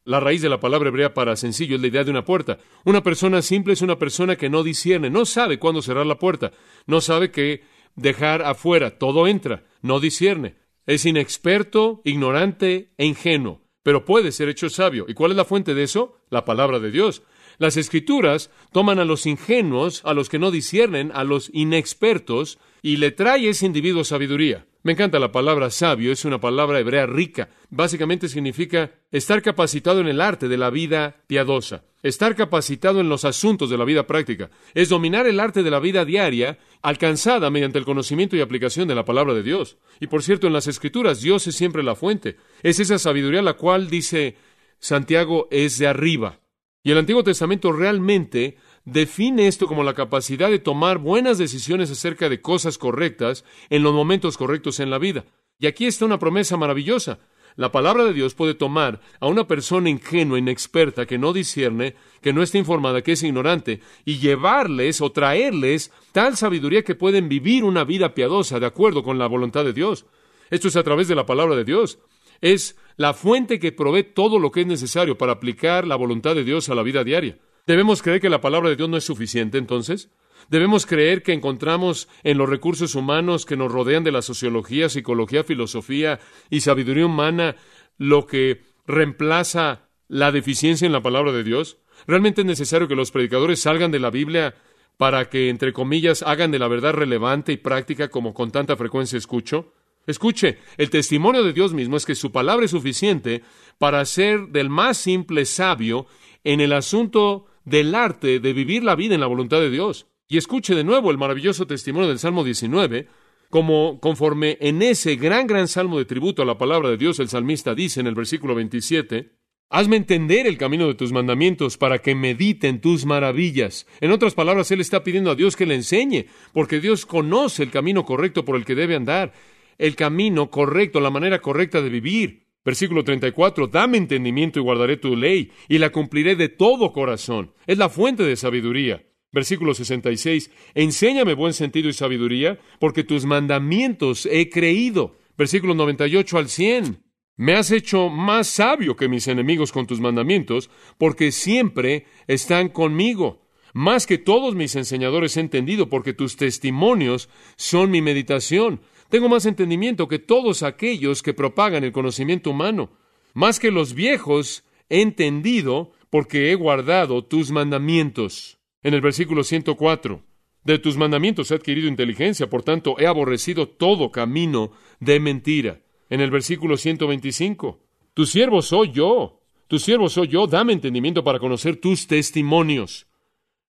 La 0.05 0.19
raíz 0.19 0.43
de 0.43 0.49
la 0.49 0.59
palabra 0.59 0.89
hebrea 0.89 1.15
para 1.15 1.35
sencillo 1.35 1.75
es 1.75 1.81
la 1.81 1.87
idea 1.87 2.03
de 2.03 2.11
una 2.11 2.23
puerta. 2.23 2.59
Una 2.83 3.01
persona 3.01 3.41
simple 3.41 3.73
es 3.73 3.81
una 3.81 3.97
persona 3.97 4.35
que 4.35 4.51
no 4.51 4.61
discierne, 4.61 5.09
no 5.09 5.25
sabe 5.25 5.57
cuándo 5.57 5.81
cerrar 5.81 6.05
la 6.05 6.19
puerta, 6.19 6.51
no 6.85 7.01
sabe 7.01 7.31
qué 7.31 7.63
dejar 7.95 8.43
afuera, 8.43 8.99
todo 8.99 9.25
entra, 9.25 9.63
no 9.81 9.99
discierne. 9.99 10.57
Es 10.85 11.07
inexperto, 11.07 12.01
ignorante 12.03 12.91
e 12.99 13.05
ingenuo, 13.07 13.63
pero 13.81 14.05
puede 14.05 14.31
ser 14.31 14.47
hecho 14.47 14.69
sabio. 14.69 15.05
¿Y 15.07 15.15
cuál 15.15 15.31
es 15.31 15.37
la 15.37 15.45
fuente 15.45 15.73
de 15.73 15.81
eso? 15.81 16.19
La 16.29 16.45
palabra 16.45 16.77
de 16.79 16.91
Dios. 16.91 17.23
Las 17.57 17.75
escrituras 17.75 18.51
toman 18.71 18.99
a 18.99 19.05
los 19.05 19.25
ingenuos, 19.25 20.05
a 20.05 20.13
los 20.13 20.29
que 20.29 20.37
no 20.37 20.51
disciernen, 20.51 21.11
a 21.15 21.23
los 21.23 21.49
inexpertos, 21.51 22.59
y 22.83 22.97
le 22.97 23.09
trae 23.09 23.49
ese 23.49 23.65
individuo 23.65 24.03
sabiduría. 24.03 24.67
Me 24.85 24.91
encanta 24.91 25.17
la 25.17 25.31
palabra 25.31 25.71
sabio, 25.71 26.11
es 26.11 26.25
una 26.25 26.39
palabra 26.39 26.79
hebrea 26.79 27.07
rica. 27.07 27.49
Básicamente 27.71 28.29
significa 28.29 28.91
estar 29.11 29.41
capacitado 29.41 29.99
en 29.99 30.07
el 30.07 30.21
arte 30.21 30.47
de 30.47 30.57
la 30.59 30.69
vida 30.69 31.23
piadosa, 31.25 31.85
estar 32.03 32.35
capacitado 32.35 32.99
en 32.99 33.09
los 33.09 33.25
asuntos 33.25 33.71
de 33.71 33.79
la 33.79 33.83
vida 33.83 34.05
práctica, 34.05 34.51
es 34.75 34.89
dominar 34.89 35.25
el 35.25 35.39
arte 35.39 35.63
de 35.63 35.71
la 35.71 35.79
vida 35.79 36.05
diaria 36.05 36.59
alcanzada 36.83 37.49
mediante 37.49 37.79
el 37.79 37.85
conocimiento 37.85 38.35
y 38.35 38.41
aplicación 38.41 38.87
de 38.87 38.93
la 38.93 39.05
palabra 39.05 39.33
de 39.33 39.41
Dios. 39.41 39.79
Y 39.99 40.05
por 40.05 40.21
cierto, 40.21 40.45
en 40.45 40.53
las 40.53 40.67
escrituras 40.67 41.19
Dios 41.19 41.47
es 41.47 41.55
siempre 41.55 41.81
la 41.81 41.95
fuente. 41.95 42.37
Es 42.61 42.79
esa 42.79 42.99
sabiduría 42.99 43.41
la 43.41 43.53
cual 43.53 43.89
dice 43.89 44.35
Santiago 44.77 45.47
es 45.49 45.79
de 45.79 45.87
arriba. 45.87 46.41
Y 46.83 46.91
el 46.91 46.99
Antiguo 46.99 47.23
Testamento 47.23 47.71
realmente 47.71 48.57
define 48.85 49.47
esto 49.47 49.67
como 49.67 49.83
la 49.83 49.93
capacidad 49.93 50.49
de 50.49 50.59
tomar 50.59 50.99
buenas 50.99 51.37
decisiones 51.37 51.91
acerca 51.91 52.29
de 52.29 52.41
cosas 52.41 52.77
correctas 52.77 53.43
en 53.69 53.83
los 53.83 53.93
momentos 53.93 54.37
correctos 54.37 54.79
en 54.79 54.89
la 54.89 54.99
vida. 54.99 55.25
Y 55.59 55.67
aquí 55.67 55.85
está 55.85 56.05
una 56.05 56.19
promesa 56.19 56.57
maravillosa. 56.57 57.19
La 57.57 57.71
palabra 57.71 58.03
de 58.03 58.13
Dios 58.13 58.33
puede 58.33 58.53
tomar 58.53 58.99
a 59.21 59.27
una 59.27 59.47
persona 59.47 59.89
ingenua, 59.89 60.37
inexperta, 60.37 61.05
que 61.05 61.17
no 61.17 61.31
discierne, 61.31 61.95
que 62.21 62.33
no 62.33 62.43
está 62.43 62.57
informada, 62.57 63.01
que 63.01 63.13
es 63.13 63.23
ignorante, 63.23 63.79
y 64.03 64.17
llevarles 64.17 64.99
o 64.99 65.13
traerles 65.13 65.91
tal 66.11 66.35
sabiduría 66.35 66.83
que 66.83 66.95
pueden 66.95 67.29
vivir 67.29 67.63
una 67.63 67.85
vida 67.85 68.13
piadosa 68.13 68.59
de 68.59 68.65
acuerdo 68.65 69.03
con 69.03 69.17
la 69.17 69.27
voluntad 69.27 69.63
de 69.63 69.71
Dios. 69.71 70.05
Esto 70.49 70.67
es 70.67 70.75
a 70.75 70.83
través 70.83 71.07
de 71.07 71.15
la 71.15 71.25
palabra 71.25 71.55
de 71.55 71.63
Dios. 71.63 71.99
Es 72.41 72.75
la 72.97 73.13
fuente 73.13 73.57
que 73.57 73.71
provee 73.71 74.03
todo 74.03 74.37
lo 74.37 74.51
que 74.51 74.61
es 74.61 74.67
necesario 74.67 75.17
para 75.17 75.31
aplicar 75.31 75.87
la 75.87 75.95
voluntad 75.95 76.35
de 76.35 76.43
Dios 76.43 76.67
a 76.67 76.75
la 76.75 76.83
vida 76.83 77.05
diaria. 77.05 77.39
¿Debemos 77.67 78.03
creer 78.03 78.21
que 78.21 78.29
la 78.29 78.41
palabra 78.41 78.69
de 78.69 78.75
Dios 78.75 78.89
no 78.89 78.97
es 78.97 79.03
suficiente 79.03 79.57
entonces? 79.57 80.09
Debemos 80.49 80.85
creer 80.85 81.23
que 81.23 81.33
encontramos 81.33 82.07
en 82.23 82.37
los 82.37 82.47
recursos 82.47 82.93
humanos 82.93 83.47
que 83.47 83.57
nos 83.57 83.71
rodean 83.71 84.03
de 84.03 84.11
la 84.11 84.21
sociología, 84.21 84.87
psicología, 84.89 85.43
filosofía 85.43 86.19
y 86.51 86.61
sabiduría 86.61 87.07
humana 87.07 87.55
lo 87.97 88.27
que 88.27 88.61
reemplaza 88.85 89.89
la 90.07 90.31
deficiencia 90.31 90.85
en 90.85 90.91
la 90.91 91.01
palabra 91.01 91.31
de 91.31 91.43
Dios. 91.43 91.77
¿Realmente 92.05 92.41
es 92.41 92.47
necesario 92.47 92.87
que 92.87 92.95
los 92.95 93.09
predicadores 93.09 93.61
salgan 93.61 93.89
de 93.89 93.99
la 93.99 94.11
Biblia 94.11 94.53
para 94.97 95.29
que, 95.29 95.49
entre 95.49 95.73
comillas, 95.73 96.21
hagan 96.21 96.51
de 96.51 96.59
la 96.59 96.67
verdad 96.67 96.93
relevante 96.93 97.51
y 97.51 97.57
práctica 97.57 98.09
como 98.09 98.35
con 98.35 98.51
tanta 98.51 98.75
frecuencia 98.75 99.17
escucho? 99.17 99.73
Escuche, 100.05 100.59
el 100.77 100.91
testimonio 100.91 101.43
de 101.43 101.53
Dios 101.53 101.73
mismo 101.73 101.97
es 101.97 102.05
que 102.05 102.13
su 102.13 102.31
palabra 102.31 102.65
es 102.65 102.71
suficiente 102.71 103.41
para 103.79 104.05
ser 104.05 104.49
del 104.49 104.69
más 104.69 104.97
simple 104.97 105.45
sabio 105.45 106.05
en 106.43 106.61
el 106.61 106.73
asunto 106.73 107.47
del 107.65 107.93
arte 107.95 108.39
de 108.39 108.53
vivir 108.53 108.83
la 108.83 108.95
vida 108.95 109.15
en 109.15 109.21
la 109.21 109.27
voluntad 109.27 109.59
de 109.59 109.69
Dios. 109.69 110.07
Y 110.27 110.37
escuche 110.37 110.73
de 110.73 110.83
nuevo 110.83 111.11
el 111.11 111.17
maravilloso 111.17 111.67
testimonio 111.67 112.07
del 112.07 112.19
Salmo 112.19 112.43
19, 112.43 113.07
como 113.49 113.99
conforme 113.99 114.57
en 114.61 114.81
ese 114.81 115.15
gran, 115.17 115.47
gran 115.47 115.67
salmo 115.67 115.97
de 115.97 116.05
tributo 116.05 116.41
a 116.41 116.45
la 116.45 116.57
palabra 116.57 116.89
de 116.89 116.97
Dios, 116.97 117.19
el 117.19 117.29
salmista 117.29 117.75
dice 117.75 117.99
en 117.99 118.07
el 118.07 118.15
versículo 118.15 118.55
27, 118.55 119.31
Hazme 119.69 119.97
entender 119.97 120.45
el 120.45 120.57
camino 120.57 120.87
de 120.87 120.93
tus 120.93 121.11
mandamientos 121.11 121.77
para 121.77 121.99
que 121.99 122.13
medite 122.13 122.67
en 122.67 122.81
tus 122.81 123.05
maravillas. 123.05 123.87
En 123.99 124.11
otras 124.11 124.35
palabras, 124.35 124.69
él 124.71 124.79
está 124.79 125.03
pidiendo 125.03 125.31
a 125.31 125.35
Dios 125.35 125.55
que 125.55 125.65
le 125.65 125.75
enseñe, 125.75 126.27
porque 126.53 126.79
Dios 126.79 127.05
conoce 127.05 127.63
el 127.63 127.71
camino 127.71 128.05
correcto 128.05 128.45
por 128.45 128.55
el 128.55 128.65
que 128.65 128.75
debe 128.75 128.95
andar, 128.95 129.33
el 129.77 129.95
camino 129.95 130.49
correcto, 130.51 130.99
la 130.99 131.09
manera 131.09 131.39
correcta 131.39 131.81
de 131.81 131.89
vivir. 131.89 132.44
Versículo 132.65 133.03
34, 133.03 133.67
dame 133.67 133.99
entendimiento 133.99 134.59
y 134.59 134.63
guardaré 134.63 134.97
tu 134.97 135.15
ley, 135.15 135.51
y 135.69 135.77
la 135.77 135.91
cumpliré 135.91 136.35
de 136.35 136.49
todo 136.49 136.91
corazón. 136.91 137.53
Es 137.67 137.77
la 137.77 137.89
fuente 137.89 138.23
de 138.23 138.35
sabiduría. 138.35 139.05
Versículo 139.31 139.75
66, 139.75 140.49
enséñame 140.73 141.35
buen 141.35 141.53
sentido 141.53 141.89
y 141.89 141.93
sabiduría, 141.93 142.57
porque 142.79 143.03
tus 143.03 143.25
mandamientos 143.25 144.27
he 144.31 144.49
creído. 144.49 145.15
Versículo 145.37 145.75
98 145.75 146.37
al 146.39 146.49
100, 146.49 147.03
me 147.37 147.53
has 147.53 147.69
hecho 147.69 148.09
más 148.09 148.47
sabio 148.47 148.95
que 148.95 149.09
mis 149.09 149.27
enemigos 149.27 149.71
con 149.71 149.85
tus 149.85 149.99
mandamientos, 149.99 150.69
porque 150.97 151.31
siempre 151.31 152.05
están 152.27 152.69
conmigo. 152.69 153.45
Más 153.73 154.07
que 154.07 154.17
todos 154.17 154.55
mis 154.55 154.75
enseñadores 154.77 155.35
he 155.35 155.41
entendido, 155.41 155.89
porque 155.89 156.13
tus 156.13 156.37
testimonios 156.37 157.29
son 157.57 157.91
mi 157.91 158.01
meditación. 158.01 158.79
Tengo 159.15 159.29
más 159.29 159.45
entendimiento 159.45 160.09
que 160.09 160.19
todos 160.19 160.61
aquellos 160.61 161.23
que 161.23 161.33
propagan 161.33 161.85
el 161.85 161.93
conocimiento 161.93 162.49
humano. 162.49 162.89
Más 163.33 163.61
que 163.61 163.71
los 163.71 163.93
viejos 163.93 164.65
he 164.89 165.01
entendido, 165.01 165.93
porque 166.09 166.51
he 166.51 166.55
guardado 166.55 167.23
tus 167.23 167.49
mandamientos. 167.49 168.57
En 168.83 168.93
el 168.93 168.99
versículo 168.99 169.45
104, 169.45 170.21
de 170.65 170.79
tus 170.79 170.97
mandamientos 170.97 171.49
he 171.49 171.55
adquirido 171.55 171.87
inteligencia, 171.87 172.49
por 172.49 172.63
tanto 172.63 172.99
he 172.99 173.07
aborrecido 173.07 173.69
todo 173.69 174.11
camino 174.11 174.73
de 174.99 175.21
mentira 175.21 175.79
en 176.09 176.19
el 176.19 176.29
versículo 176.29 176.75
125. 176.75 177.79
Tu 178.13 178.25
siervo 178.25 178.61
soy 178.61 178.91
yo, 178.91 179.39
tu 179.69 179.79
siervo 179.79 180.09
soy 180.09 180.27
yo, 180.27 180.45
dame 180.45 180.73
entendimiento 180.73 181.23
para 181.23 181.39
conocer 181.39 181.77
tus 181.77 182.05
testimonios. 182.05 183.07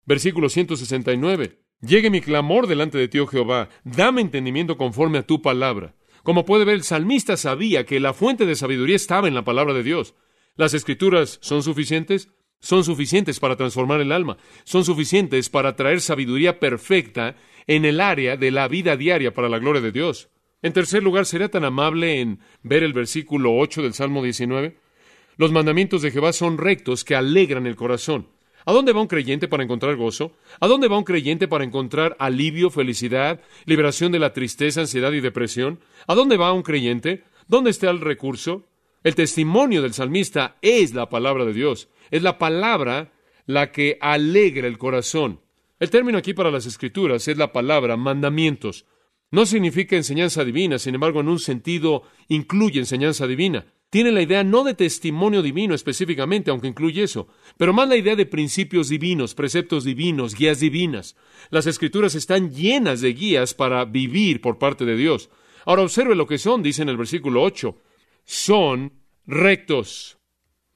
Versículo 0.06 0.48
169. 0.48 1.61
Llegue 1.82 2.10
mi 2.10 2.20
clamor 2.20 2.68
delante 2.68 2.96
de 2.96 3.08
ti, 3.08 3.18
oh 3.18 3.26
Jehová, 3.26 3.68
dame 3.82 4.20
entendimiento 4.20 4.76
conforme 4.76 5.18
a 5.18 5.26
tu 5.26 5.42
palabra. 5.42 5.96
Como 6.22 6.44
puede 6.44 6.64
ver, 6.64 6.76
el 6.76 6.84
salmista 6.84 7.36
sabía 7.36 7.84
que 7.84 7.98
la 7.98 8.14
fuente 8.14 8.46
de 8.46 8.54
sabiduría 8.54 8.94
estaba 8.94 9.26
en 9.26 9.34
la 9.34 9.42
palabra 9.42 9.74
de 9.74 9.82
Dios. 9.82 10.14
¿Las 10.54 10.74
escrituras 10.74 11.40
son 11.42 11.64
suficientes? 11.64 12.28
Son 12.60 12.84
suficientes 12.84 13.40
para 13.40 13.56
transformar 13.56 14.00
el 14.00 14.12
alma, 14.12 14.36
son 14.62 14.84
suficientes 14.84 15.50
para 15.50 15.74
traer 15.74 16.00
sabiduría 16.00 16.60
perfecta 16.60 17.34
en 17.66 17.84
el 17.84 18.00
área 18.00 18.36
de 18.36 18.52
la 18.52 18.68
vida 18.68 18.96
diaria 18.96 19.34
para 19.34 19.48
la 19.48 19.58
gloria 19.58 19.82
de 19.82 19.90
Dios. 19.90 20.28
En 20.62 20.72
tercer 20.72 21.02
lugar, 21.02 21.26
¿sería 21.26 21.50
tan 21.50 21.64
amable 21.64 22.20
en 22.20 22.38
ver 22.62 22.84
el 22.84 22.92
versículo 22.92 23.56
8 23.56 23.82
del 23.82 23.94
Salmo 23.94 24.22
19? 24.22 24.78
Los 25.36 25.50
mandamientos 25.50 26.02
de 26.02 26.12
Jehová 26.12 26.32
son 26.32 26.58
rectos 26.58 27.02
que 27.02 27.16
alegran 27.16 27.66
el 27.66 27.74
corazón. 27.74 28.28
¿A 28.64 28.72
dónde 28.72 28.92
va 28.92 29.00
un 29.00 29.08
creyente 29.08 29.48
para 29.48 29.62
encontrar 29.62 29.96
gozo? 29.96 30.32
¿A 30.60 30.66
dónde 30.66 30.88
va 30.88 30.98
un 30.98 31.04
creyente 31.04 31.48
para 31.48 31.64
encontrar 31.64 32.16
alivio, 32.18 32.70
felicidad, 32.70 33.40
liberación 33.64 34.12
de 34.12 34.18
la 34.18 34.32
tristeza, 34.32 34.80
ansiedad 34.80 35.12
y 35.12 35.20
depresión? 35.20 35.80
¿A 36.06 36.14
dónde 36.14 36.36
va 36.36 36.52
un 36.52 36.62
creyente? 36.62 37.24
¿Dónde 37.48 37.70
está 37.70 37.90
el 37.90 38.00
recurso? 38.00 38.68
El 39.02 39.14
testimonio 39.14 39.82
del 39.82 39.94
salmista 39.94 40.56
es 40.62 40.94
la 40.94 41.08
palabra 41.08 41.44
de 41.44 41.52
Dios. 41.52 41.88
Es 42.10 42.22
la 42.22 42.38
palabra 42.38 43.12
la 43.46 43.72
que 43.72 43.98
alegra 44.00 44.68
el 44.68 44.78
corazón. 44.78 45.40
El 45.80 45.90
término 45.90 46.18
aquí 46.18 46.32
para 46.32 46.52
las 46.52 46.66
escrituras 46.66 47.26
es 47.26 47.36
la 47.36 47.52
palabra 47.52 47.96
mandamientos. 47.96 48.86
No 49.32 49.46
significa 49.46 49.96
enseñanza 49.96 50.44
divina, 50.44 50.78
sin 50.78 50.94
embargo, 50.94 51.20
en 51.20 51.28
un 51.28 51.40
sentido 51.40 52.04
incluye 52.28 52.78
enseñanza 52.78 53.26
divina. 53.26 53.66
Tiene 53.92 54.10
la 54.10 54.22
idea 54.22 54.42
no 54.42 54.64
de 54.64 54.72
testimonio 54.72 55.42
divino 55.42 55.74
específicamente, 55.74 56.50
aunque 56.50 56.66
incluye 56.66 57.02
eso, 57.02 57.28
pero 57.58 57.74
más 57.74 57.86
la 57.86 57.96
idea 57.96 58.16
de 58.16 58.24
principios 58.24 58.88
divinos, 58.88 59.34
preceptos 59.34 59.84
divinos, 59.84 60.34
guías 60.34 60.60
divinas. 60.60 61.14
Las 61.50 61.66
escrituras 61.66 62.14
están 62.14 62.54
llenas 62.54 63.02
de 63.02 63.12
guías 63.12 63.52
para 63.52 63.84
vivir 63.84 64.40
por 64.40 64.56
parte 64.56 64.86
de 64.86 64.96
Dios. 64.96 65.28
Ahora 65.66 65.82
observe 65.82 66.14
lo 66.14 66.26
que 66.26 66.38
son, 66.38 66.62
dice 66.62 66.80
en 66.80 66.88
el 66.88 66.96
versículo 66.96 67.42
8. 67.42 67.76
Son 68.24 68.94
rectos. 69.26 70.16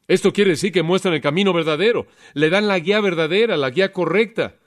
Esto 0.08 0.34
quiere 0.34 0.50
decir 0.50 0.70
que 0.70 0.82
muestran 0.82 1.14
el 1.14 1.22
camino 1.22 1.54
verdadero, 1.54 2.08
le 2.34 2.50
dan 2.50 2.68
la 2.68 2.78
guía 2.80 3.00
verdadera, 3.00 3.56
la 3.56 3.70
guía 3.70 3.92
correcta, 3.92 4.58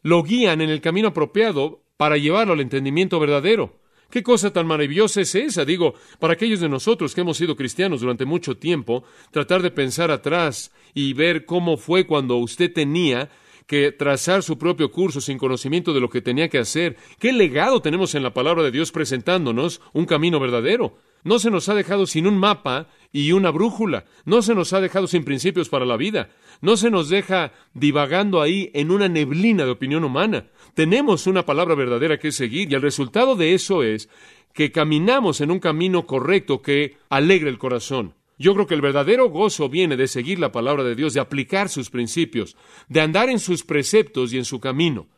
lo 0.00 0.22
guían 0.22 0.62
en 0.62 0.70
el 0.70 0.80
camino 0.80 1.08
apropiado 1.08 1.84
para 1.98 2.16
llevarlo 2.16 2.54
al 2.54 2.60
entendimiento 2.60 3.20
verdadero. 3.20 3.78
¿Qué 4.10 4.22
cosa 4.22 4.50
tan 4.50 4.66
maravillosa 4.66 5.20
es 5.20 5.34
esa? 5.34 5.66
Digo, 5.66 5.92
para 6.18 6.32
aquellos 6.32 6.60
de 6.60 6.68
nosotros 6.70 7.14
que 7.14 7.20
hemos 7.20 7.36
sido 7.36 7.56
cristianos 7.56 8.00
durante 8.00 8.24
mucho 8.24 8.56
tiempo, 8.56 9.04
tratar 9.30 9.60
de 9.60 9.70
pensar 9.70 10.10
atrás 10.10 10.72
y 10.94 11.12
ver 11.12 11.44
cómo 11.44 11.76
fue 11.76 12.06
cuando 12.06 12.38
usted 12.38 12.72
tenía 12.72 13.28
que 13.66 13.92
trazar 13.92 14.42
su 14.42 14.56
propio 14.56 14.90
curso 14.90 15.20
sin 15.20 15.36
conocimiento 15.36 15.92
de 15.92 16.00
lo 16.00 16.08
que 16.08 16.22
tenía 16.22 16.48
que 16.48 16.58
hacer. 16.58 16.96
¿Qué 17.18 17.34
legado 17.34 17.82
tenemos 17.82 18.14
en 18.14 18.22
la 18.22 18.32
palabra 18.32 18.62
de 18.62 18.70
Dios 18.70 18.92
presentándonos 18.92 19.82
un 19.92 20.06
camino 20.06 20.40
verdadero? 20.40 20.96
No 21.22 21.38
se 21.38 21.50
nos 21.50 21.68
ha 21.68 21.74
dejado 21.74 22.06
sin 22.06 22.26
un 22.26 22.38
mapa 22.38 22.88
y 23.12 23.32
una 23.32 23.50
brújula. 23.50 24.06
No 24.24 24.40
se 24.40 24.54
nos 24.54 24.72
ha 24.72 24.80
dejado 24.80 25.06
sin 25.06 25.24
principios 25.24 25.68
para 25.68 25.84
la 25.84 25.98
vida. 25.98 26.30
No 26.62 26.78
se 26.78 26.90
nos 26.90 27.10
deja 27.10 27.52
divagando 27.74 28.40
ahí 28.40 28.70
en 28.72 28.90
una 28.90 29.08
neblina 29.08 29.66
de 29.66 29.70
opinión 29.72 30.04
humana. 30.04 30.46
Tenemos 30.78 31.26
una 31.26 31.44
palabra 31.44 31.74
verdadera 31.74 32.20
que 32.20 32.30
seguir 32.30 32.70
y 32.70 32.76
el 32.76 32.82
resultado 32.82 33.34
de 33.34 33.52
eso 33.52 33.82
es 33.82 34.08
que 34.54 34.70
caminamos 34.70 35.40
en 35.40 35.50
un 35.50 35.58
camino 35.58 36.06
correcto 36.06 36.62
que 36.62 36.98
alegre 37.08 37.50
el 37.50 37.58
corazón. 37.58 38.14
Yo 38.38 38.54
creo 38.54 38.68
que 38.68 38.76
el 38.76 38.80
verdadero 38.80 39.28
gozo 39.28 39.68
viene 39.68 39.96
de 39.96 40.06
seguir 40.06 40.38
la 40.38 40.52
palabra 40.52 40.84
de 40.84 40.94
Dios, 40.94 41.14
de 41.14 41.20
aplicar 41.20 41.68
sus 41.68 41.90
principios, 41.90 42.56
de 42.88 43.00
andar 43.00 43.28
en 43.28 43.40
sus 43.40 43.64
preceptos 43.64 44.32
y 44.32 44.38
en 44.38 44.44
su 44.44 44.60
camino. 44.60 45.08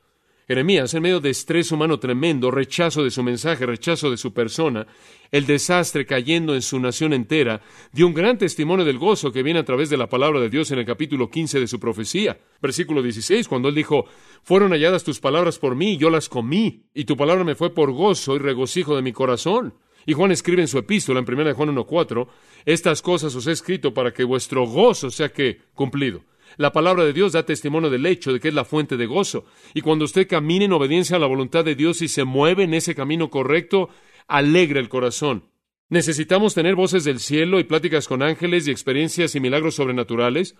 Jeremías, 0.51 0.93
en 0.95 1.03
medio 1.05 1.21
de 1.21 1.31
estrés 1.31 1.71
humano 1.71 2.01
tremendo, 2.01 2.51
rechazo 2.51 3.05
de 3.05 3.13
su 3.13 3.23
mensaje, 3.23 3.67
rechazo 3.67 4.11
de 4.11 4.17
su 4.17 4.35
persona, 4.35 4.85
el 5.31 5.47
desastre 5.47 6.05
cayendo 6.05 6.57
en 6.57 6.63
su 6.63 6.81
nación 6.81 7.13
entera, 7.13 7.61
dio 7.93 8.05
un 8.09 8.15
gran 8.15 8.37
testimonio 8.37 8.85
del 8.85 8.99
gozo 8.99 9.31
que 9.31 9.45
viene 9.45 9.61
a 9.61 9.65
través 9.65 9.91
de 9.91 9.97
la 9.97 10.09
palabra 10.09 10.41
de 10.41 10.51
Dios 10.51 10.73
en 10.73 10.81
el 10.81 10.85
capítulo 10.85 11.31
15 11.31 11.61
de 11.61 11.69
su 11.69 11.79
profecía. 11.79 12.37
Versículo 12.61 13.01
16, 13.01 13.47
cuando 13.47 13.69
él 13.69 13.77
dijo, 13.77 14.07
fueron 14.43 14.73
halladas 14.73 15.05
tus 15.05 15.21
palabras 15.21 15.61
por 15.61 15.77
mí, 15.77 15.97
yo 15.99 16.11
las 16.11 16.29
comí, 16.29 16.83
y 16.95 17.05
tu 17.05 17.17
palabra 17.17 17.45
me 17.45 17.55
fue 17.55 17.73
por 17.73 17.93
gozo 17.93 18.35
y 18.35 18.41
regocijo 18.41 18.97
de 18.97 19.03
mi 19.03 19.13
corazón. 19.13 19.75
Y 20.05 20.15
Juan 20.15 20.33
escribe 20.33 20.63
en 20.63 20.69
su 20.69 20.79
epístola, 20.79 21.21
en 21.21 21.33
1 21.33 21.55
Juan 21.55 21.77
1.4, 21.77 22.27
estas 22.65 23.03
cosas 23.03 23.33
os 23.37 23.47
he 23.47 23.53
escrito 23.53 23.95
para 23.95 24.13
que 24.13 24.25
vuestro 24.25 24.67
gozo 24.67 25.11
sea 25.11 25.29
que 25.29 25.61
cumplido. 25.75 26.23
La 26.57 26.73
palabra 26.73 27.05
de 27.05 27.13
Dios 27.13 27.33
da 27.33 27.45
testimonio 27.45 27.91
del 27.91 28.07
hecho 28.07 28.33
de 28.33 28.41
que 28.41 28.49
es 28.49 28.55
la 28.55 28.65
fuente 28.65 28.97
de 28.97 29.07
gozo. 29.07 29.45
Y 29.75 29.81
cuando 29.81 30.05
usted 30.05 30.29
camina 30.29 30.65
en 30.65 30.73
obediencia 30.73 31.17
a 31.17 31.21
la 31.21 31.27
voluntad 31.27 31.65
de 31.65 31.75
Dios 31.75 32.03
y 32.03 32.09
se 32.09 32.25
mueve 32.25 32.65
en 32.65 32.75
ese 32.75 32.95
camino 32.95 33.31
correcto, 33.31 33.89
alegra 34.29 34.81
el 34.81 34.89
corazón. 34.89 35.45
Necesitamos 35.89 36.55
tener 36.55 36.77
voces 36.77 37.03
del 37.05 37.19
cielo 37.19 37.59
y 37.59 37.65
pláticas 37.65 38.07
con 38.07 38.23
ángeles 38.23 38.69
y 38.69 38.71
experiencias 38.71 39.35
y 39.35 39.41
milagros 39.41 39.75
sobrenaturales. 39.75 40.55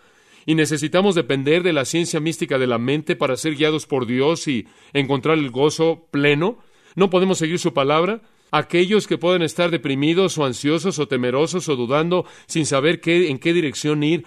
Y 0.45 0.55
necesitamos 0.55 1.15
depender 1.15 1.63
de 1.63 1.73
la 1.73 1.85
ciencia 1.85 2.19
mística 2.19 2.59
de 2.59 2.67
la 2.67 2.79
mente 2.79 3.15
para 3.15 3.37
ser 3.37 3.55
guiados 3.55 3.87
por 3.87 4.07
Dios 4.07 4.49
y 4.49 4.67
encontrar 4.93 5.39
el 5.39 5.51
gozo 5.51 6.09
pleno. 6.11 6.59
No 6.97 7.11
podemos 7.11 7.39
seguir 7.39 7.59
su 7.59 7.73
palabra. 7.73 8.23
Aquellos 8.51 9.07
que 9.07 9.19
pueden 9.19 9.43
estar 9.43 9.71
deprimidos 9.71 10.37
o 10.37 10.45
ansiosos 10.45 10.99
o 10.99 11.07
temerosos 11.07 11.69
o 11.69 11.77
dudando 11.77 12.27
sin 12.47 12.67
saber 12.67 13.01
qué, 13.01 13.31
en 13.31 13.39
qué 13.39 13.53
dirección 13.53 14.03
ir, 14.03 14.25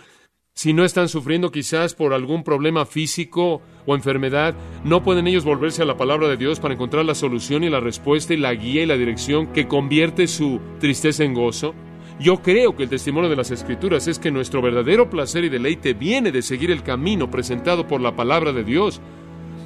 si 0.55 0.71
no 0.71 0.85
están 0.85 1.09
sufriendo 1.09 1.51
quizás 1.51 1.95
por 1.95 2.13
algún 2.13 2.43
problema 2.43 2.85
físico 2.85 3.61
o 3.87 3.95
enfermedad, 3.95 4.53
no 4.83 5.03
pueden 5.03 5.27
ellos 5.27 5.45
volverse 5.45 5.81
a 5.81 5.85
la 5.85 5.97
palabra 5.97 6.27
de 6.27 6.37
Dios 6.37 6.59
para 6.59 6.75
encontrar 6.75 7.05
la 7.05 7.15
solución 7.15 7.63
y 7.63 7.69
la 7.69 7.79
respuesta 7.79 8.33
y 8.33 8.37
la 8.37 8.53
guía 8.53 8.83
y 8.83 8.85
la 8.85 8.95
dirección 8.95 9.47
que 9.47 9.67
convierte 9.67 10.27
su 10.27 10.61
tristeza 10.79 11.23
en 11.23 11.33
gozo. 11.33 11.73
Yo 12.19 12.43
creo 12.43 12.75
que 12.75 12.83
el 12.83 12.89
testimonio 12.89 13.31
de 13.31 13.35
las 13.35 13.49
Escrituras 13.49 14.07
es 14.07 14.19
que 14.19 14.29
nuestro 14.29 14.61
verdadero 14.61 15.09
placer 15.09 15.43
y 15.43 15.49
deleite 15.49 15.95
viene 15.95 16.31
de 16.31 16.43
seguir 16.43 16.69
el 16.69 16.83
camino 16.83 17.31
presentado 17.31 17.87
por 17.87 17.99
la 17.99 18.15
palabra 18.15 18.53
de 18.53 18.63
Dios. 18.63 19.01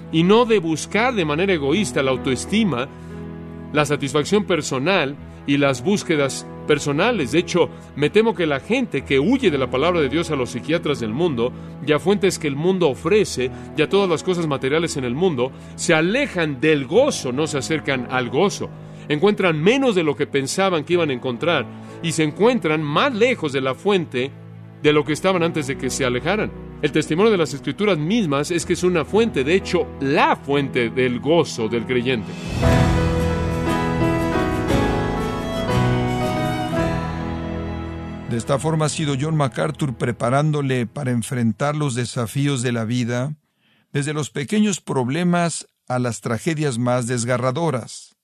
y 0.09 0.23
no 0.23 0.45
de 0.45 0.59
buscar 0.59 1.13
de 1.15 1.25
manera 1.25 1.51
egoísta 1.51 2.01
la 2.01 2.11
autoestima, 2.11 2.87
la 3.73 3.85
satisfacción 3.85 4.45
personal 4.45 5.17
y 5.47 5.57
las 5.57 5.83
búsquedas 5.83 6.45
personales. 6.67 7.31
De 7.31 7.39
hecho, 7.39 7.69
me 7.95 8.11
temo 8.11 8.35
que 8.35 8.45
la 8.45 8.59
gente 8.59 9.03
que 9.03 9.19
huye 9.19 9.49
de 9.49 9.57
la 9.57 9.71
palabra 9.71 10.01
de 10.01 10.09
Dios 10.09 10.29
a 10.29 10.35
los 10.35 10.51
psiquiatras 10.51 10.99
del 10.99 11.13
mundo 11.13 11.51
y 11.85 11.93
a 11.93 11.99
fuentes 11.99 12.37
que 12.37 12.47
el 12.47 12.55
mundo 12.55 12.89
ofrece 12.89 13.49
y 13.75 13.81
a 13.81 13.89
todas 13.89 14.09
las 14.09 14.21
cosas 14.21 14.45
materiales 14.45 14.97
en 14.97 15.05
el 15.05 15.15
mundo, 15.15 15.51
se 15.75 15.95
alejan 15.95 16.59
del 16.59 16.85
gozo, 16.85 17.31
no 17.31 17.47
se 17.47 17.57
acercan 17.57 18.07
al 18.11 18.29
gozo. 18.29 18.69
Encuentran 19.09 19.59
menos 19.59 19.95
de 19.95 20.03
lo 20.03 20.15
que 20.15 20.27
pensaban 20.27 20.83
que 20.83 20.93
iban 20.93 21.09
a 21.09 21.13
encontrar 21.13 21.65
y 22.03 22.11
se 22.11 22.23
encuentran 22.23 22.83
más 22.83 23.15
lejos 23.15 23.53
de 23.53 23.61
la 23.61 23.73
fuente 23.73 24.31
de 24.83 24.93
lo 24.93 25.03
que 25.03 25.13
estaban 25.13 25.43
antes 25.43 25.67
de 25.67 25.77
que 25.77 25.89
se 25.89 26.05
alejaran. 26.05 26.51
El 26.81 26.91
testimonio 26.91 27.31
de 27.31 27.37
las 27.37 27.53
escrituras 27.53 27.97
mismas 27.97 28.51
es 28.51 28.65
que 28.65 28.73
es 28.73 28.83
una 28.83 29.03
fuente, 29.03 29.43
de 29.43 29.55
hecho, 29.55 29.87
la 30.01 30.35
fuente 30.35 30.89
del 30.89 31.19
gozo 31.19 31.67
del 31.67 31.85
creyente. 31.85 32.31
De 38.29 38.35
esta 38.35 38.59
forma 38.59 38.85
ha 38.85 38.89
sido 38.89 39.15
John 39.19 39.37
MacArthur 39.37 39.95
preparándole 39.95 40.85
para 40.85 41.11
enfrentar 41.11 41.77
los 41.77 41.95
desafíos 41.95 42.61
de 42.61 42.73
la 42.73 42.83
vida, 42.83 43.37
desde 43.93 44.13
los 44.13 44.31
pequeños 44.31 44.81
problemas 44.81 45.69
a 45.87 45.97
las 45.97 46.19
tragedias 46.19 46.77
más 46.77 47.07
desgarradoras. 47.07 48.17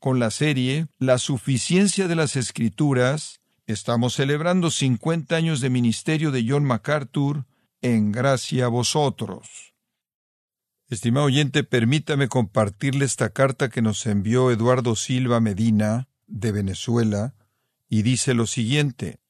Con 0.00 0.18
la 0.18 0.32
serie 0.32 0.88
La 0.98 1.18
suficiencia 1.18 2.08
de 2.08 2.16
las 2.16 2.34
escrituras, 2.34 3.40
estamos 3.66 4.14
celebrando 4.14 4.72
50 4.72 5.36
años 5.36 5.60
de 5.60 5.70
ministerio 5.70 6.32
de 6.32 6.44
John 6.48 6.64
MacArthur 6.64 7.46
en 7.80 8.10
gracia 8.10 8.64
a 8.64 8.68
vosotros. 8.68 9.72
Estimado 10.88 11.26
oyente, 11.26 11.62
permítame 11.62 12.26
compartirle 12.26 13.04
esta 13.04 13.30
carta 13.30 13.68
que 13.68 13.82
nos 13.82 14.04
envió 14.06 14.50
Eduardo 14.50 14.96
Silva 14.96 15.38
Medina, 15.38 16.08
de 16.26 16.50
Venezuela, 16.50 17.34
y 17.88 18.02
dice 18.02 18.34
lo 18.34 18.46
siguiente. 18.48 19.20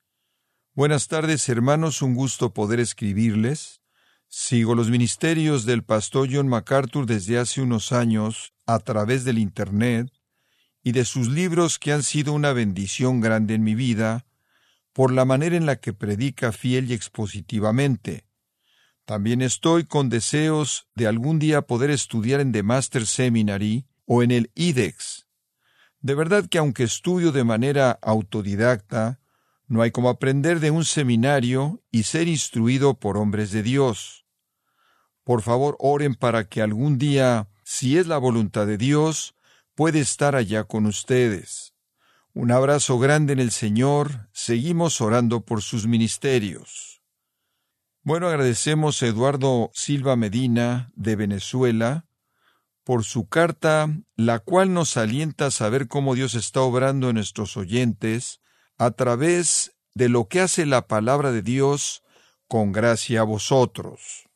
Buenas 0.78 1.08
tardes, 1.08 1.48
hermanos, 1.48 2.02
un 2.02 2.14
gusto 2.14 2.54
poder 2.54 2.78
escribirles. 2.78 3.82
Sigo 4.28 4.76
los 4.76 4.90
ministerios 4.90 5.66
del 5.66 5.82
pastor 5.82 6.28
John 6.30 6.46
MacArthur 6.46 7.04
desde 7.04 7.36
hace 7.36 7.60
unos 7.60 7.90
años 7.90 8.54
a 8.64 8.78
través 8.78 9.24
del 9.24 9.38
Internet 9.38 10.12
y 10.84 10.92
de 10.92 11.04
sus 11.04 11.30
libros 11.30 11.80
que 11.80 11.92
han 11.92 12.04
sido 12.04 12.32
una 12.32 12.52
bendición 12.52 13.20
grande 13.20 13.54
en 13.54 13.64
mi 13.64 13.74
vida 13.74 14.24
por 14.92 15.12
la 15.12 15.24
manera 15.24 15.56
en 15.56 15.66
la 15.66 15.80
que 15.80 15.92
predica 15.92 16.52
fiel 16.52 16.88
y 16.88 16.94
expositivamente. 16.94 18.28
También 19.04 19.42
estoy 19.42 19.82
con 19.82 20.08
deseos 20.08 20.86
de 20.94 21.08
algún 21.08 21.40
día 21.40 21.62
poder 21.62 21.90
estudiar 21.90 22.38
en 22.38 22.52
The 22.52 22.62
Master 22.62 23.04
Seminary 23.04 23.88
o 24.06 24.22
en 24.22 24.30
el 24.30 24.52
IDEX. 24.54 25.26
De 25.98 26.14
verdad 26.14 26.46
que 26.48 26.58
aunque 26.58 26.84
estudio 26.84 27.32
de 27.32 27.42
manera 27.42 27.98
autodidacta, 28.00 29.18
no 29.68 29.82
hay 29.82 29.90
como 29.90 30.08
aprender 30.08 30.60
de 30.60 30.70
un 30.70 30.84
seminario 30.84 31.82
y 31.90 32.04
ser 32.04 32.26
instruido 32.26 32.94
por 32.98 33.18
hombres 33.18 33.52
de 33.52 33.62
Dios. 33.62 34.24
Por 35.24 35.42
favor, 35.42 35.76
oren 35.78 36.14
para 36.14 36.48
que 36.48 36.62
algún 36.62 36.96
día, 36.96 37.48
si 37.64 37.98
es 37.98 38.06
la 38.06 38.16
voluntad 38.16 38.66
de 38.66 38.78
Dios, 38.78 39.34
pueda 39.74 39.98
estar 39.98 40.34
allá 40.34 40.64
con 40.64 40.86
ustedes. 40.86 41.74
Un 42.32 42.50
abrazo 42.50 42.98
grande 42.98 43.34
en 43.34 43.40
el 43.40 43.50
Señor. 43.50 44.28
Seguimos 44.32 45.02
orando 45.02 45.42
por 45.42 45.60
sus 45.60 45.86
ministerios. 45.86 47.02
Bueno, 48.02 48.28
agradecemos 48.28 49.02
a 49.02 49.06
Eduardo 49.06 49.70
Silva 49.74 50.16
Medina, 50.16 50.90
de 50.94 51.14
Venezuela, 51.14 52.06
por 52.84 53.04
su 53.04 53.28
carta, 53.28 53.90
la 54.16 54.38
cual 54.38 54.72
nos 54.72 54.96
alienta 54.96 55.46
a 55.46 55.50
saber 55.50 55.88
cómo 55.88 56.14
Dios 56.14 56.34
está 56.34 56.62
obrando 56.62 57.10
en 57.10 57.16
nuestros 57.16 57.58
oyentes 57.58 58.40
a 58.78 58.92
través 58.92 59.72
de 59.94 60.08
lo 60.08 60.28
que 60.28 60.40
hace 60.40 60.64
la 60.64 60.86
palabra 60.86 61.32
de 61.32 61.42
Dios 61.42 62.02
con 62.46 62.72
gracia 62.72 63.20
a 63.20 63.24
vosotros. 63.24 64.28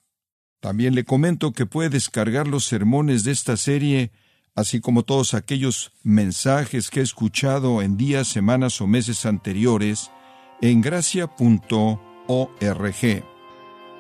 También 0.61 0.95
le 0.95 1.05
comento 1.05 1.53
que 1.53 1.67
puede 1.67 1.89
descargar 1.89 2.47
los 2.47 2.65
sermones 2.65 3.25
de 3.25 3.33
esta 3.33 3.57
serie, 3.57 4.13
así 4.55 4.81
como 4.81 5.05
todos 5.05 5.35
aquellos 5.35 5.93
mensajes 6.03 6.91
que 6.91 7.01
he 7.01 7.03
escuchado 7.03 7.83
en 7.83 7.97
días, 7.97 8.29
semanas 8.29 8.81
o 8.81 8.87
meses 8.87 9.25
anteriores, 9.27 10.11
en 10.61 10.81
gracia.org. 10.81 11.99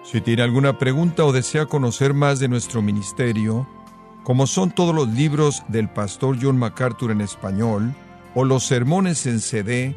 Si 0.04 0.20
tiene 0.20 0.42
alguna 0.42 0.78
pregunta 0.78 1.24
o 1.24 1.32
desea 1.32 1.66
conocer 1.66 2.12
más 2.12 2.40
de 2.40 2.48
nuestro 2.48 2.82
ministerio, 2.82 3.68
como 4.24 4.46
son 4.46 4.72
todos 4.72 4.94
los 4.94 5.08
libros 5.08 5.62
del 5.68 5.88
pastor 5.88 6.38
John 6.40 6.58
MacArthur 6.58 7.12
en 7.12 7.20
español, 7.20 7.94
o 8.34 8.44
los 8.44 8.64
sermones 8.64 9.26
en 9.26 9.40
CD, 9.40 9.96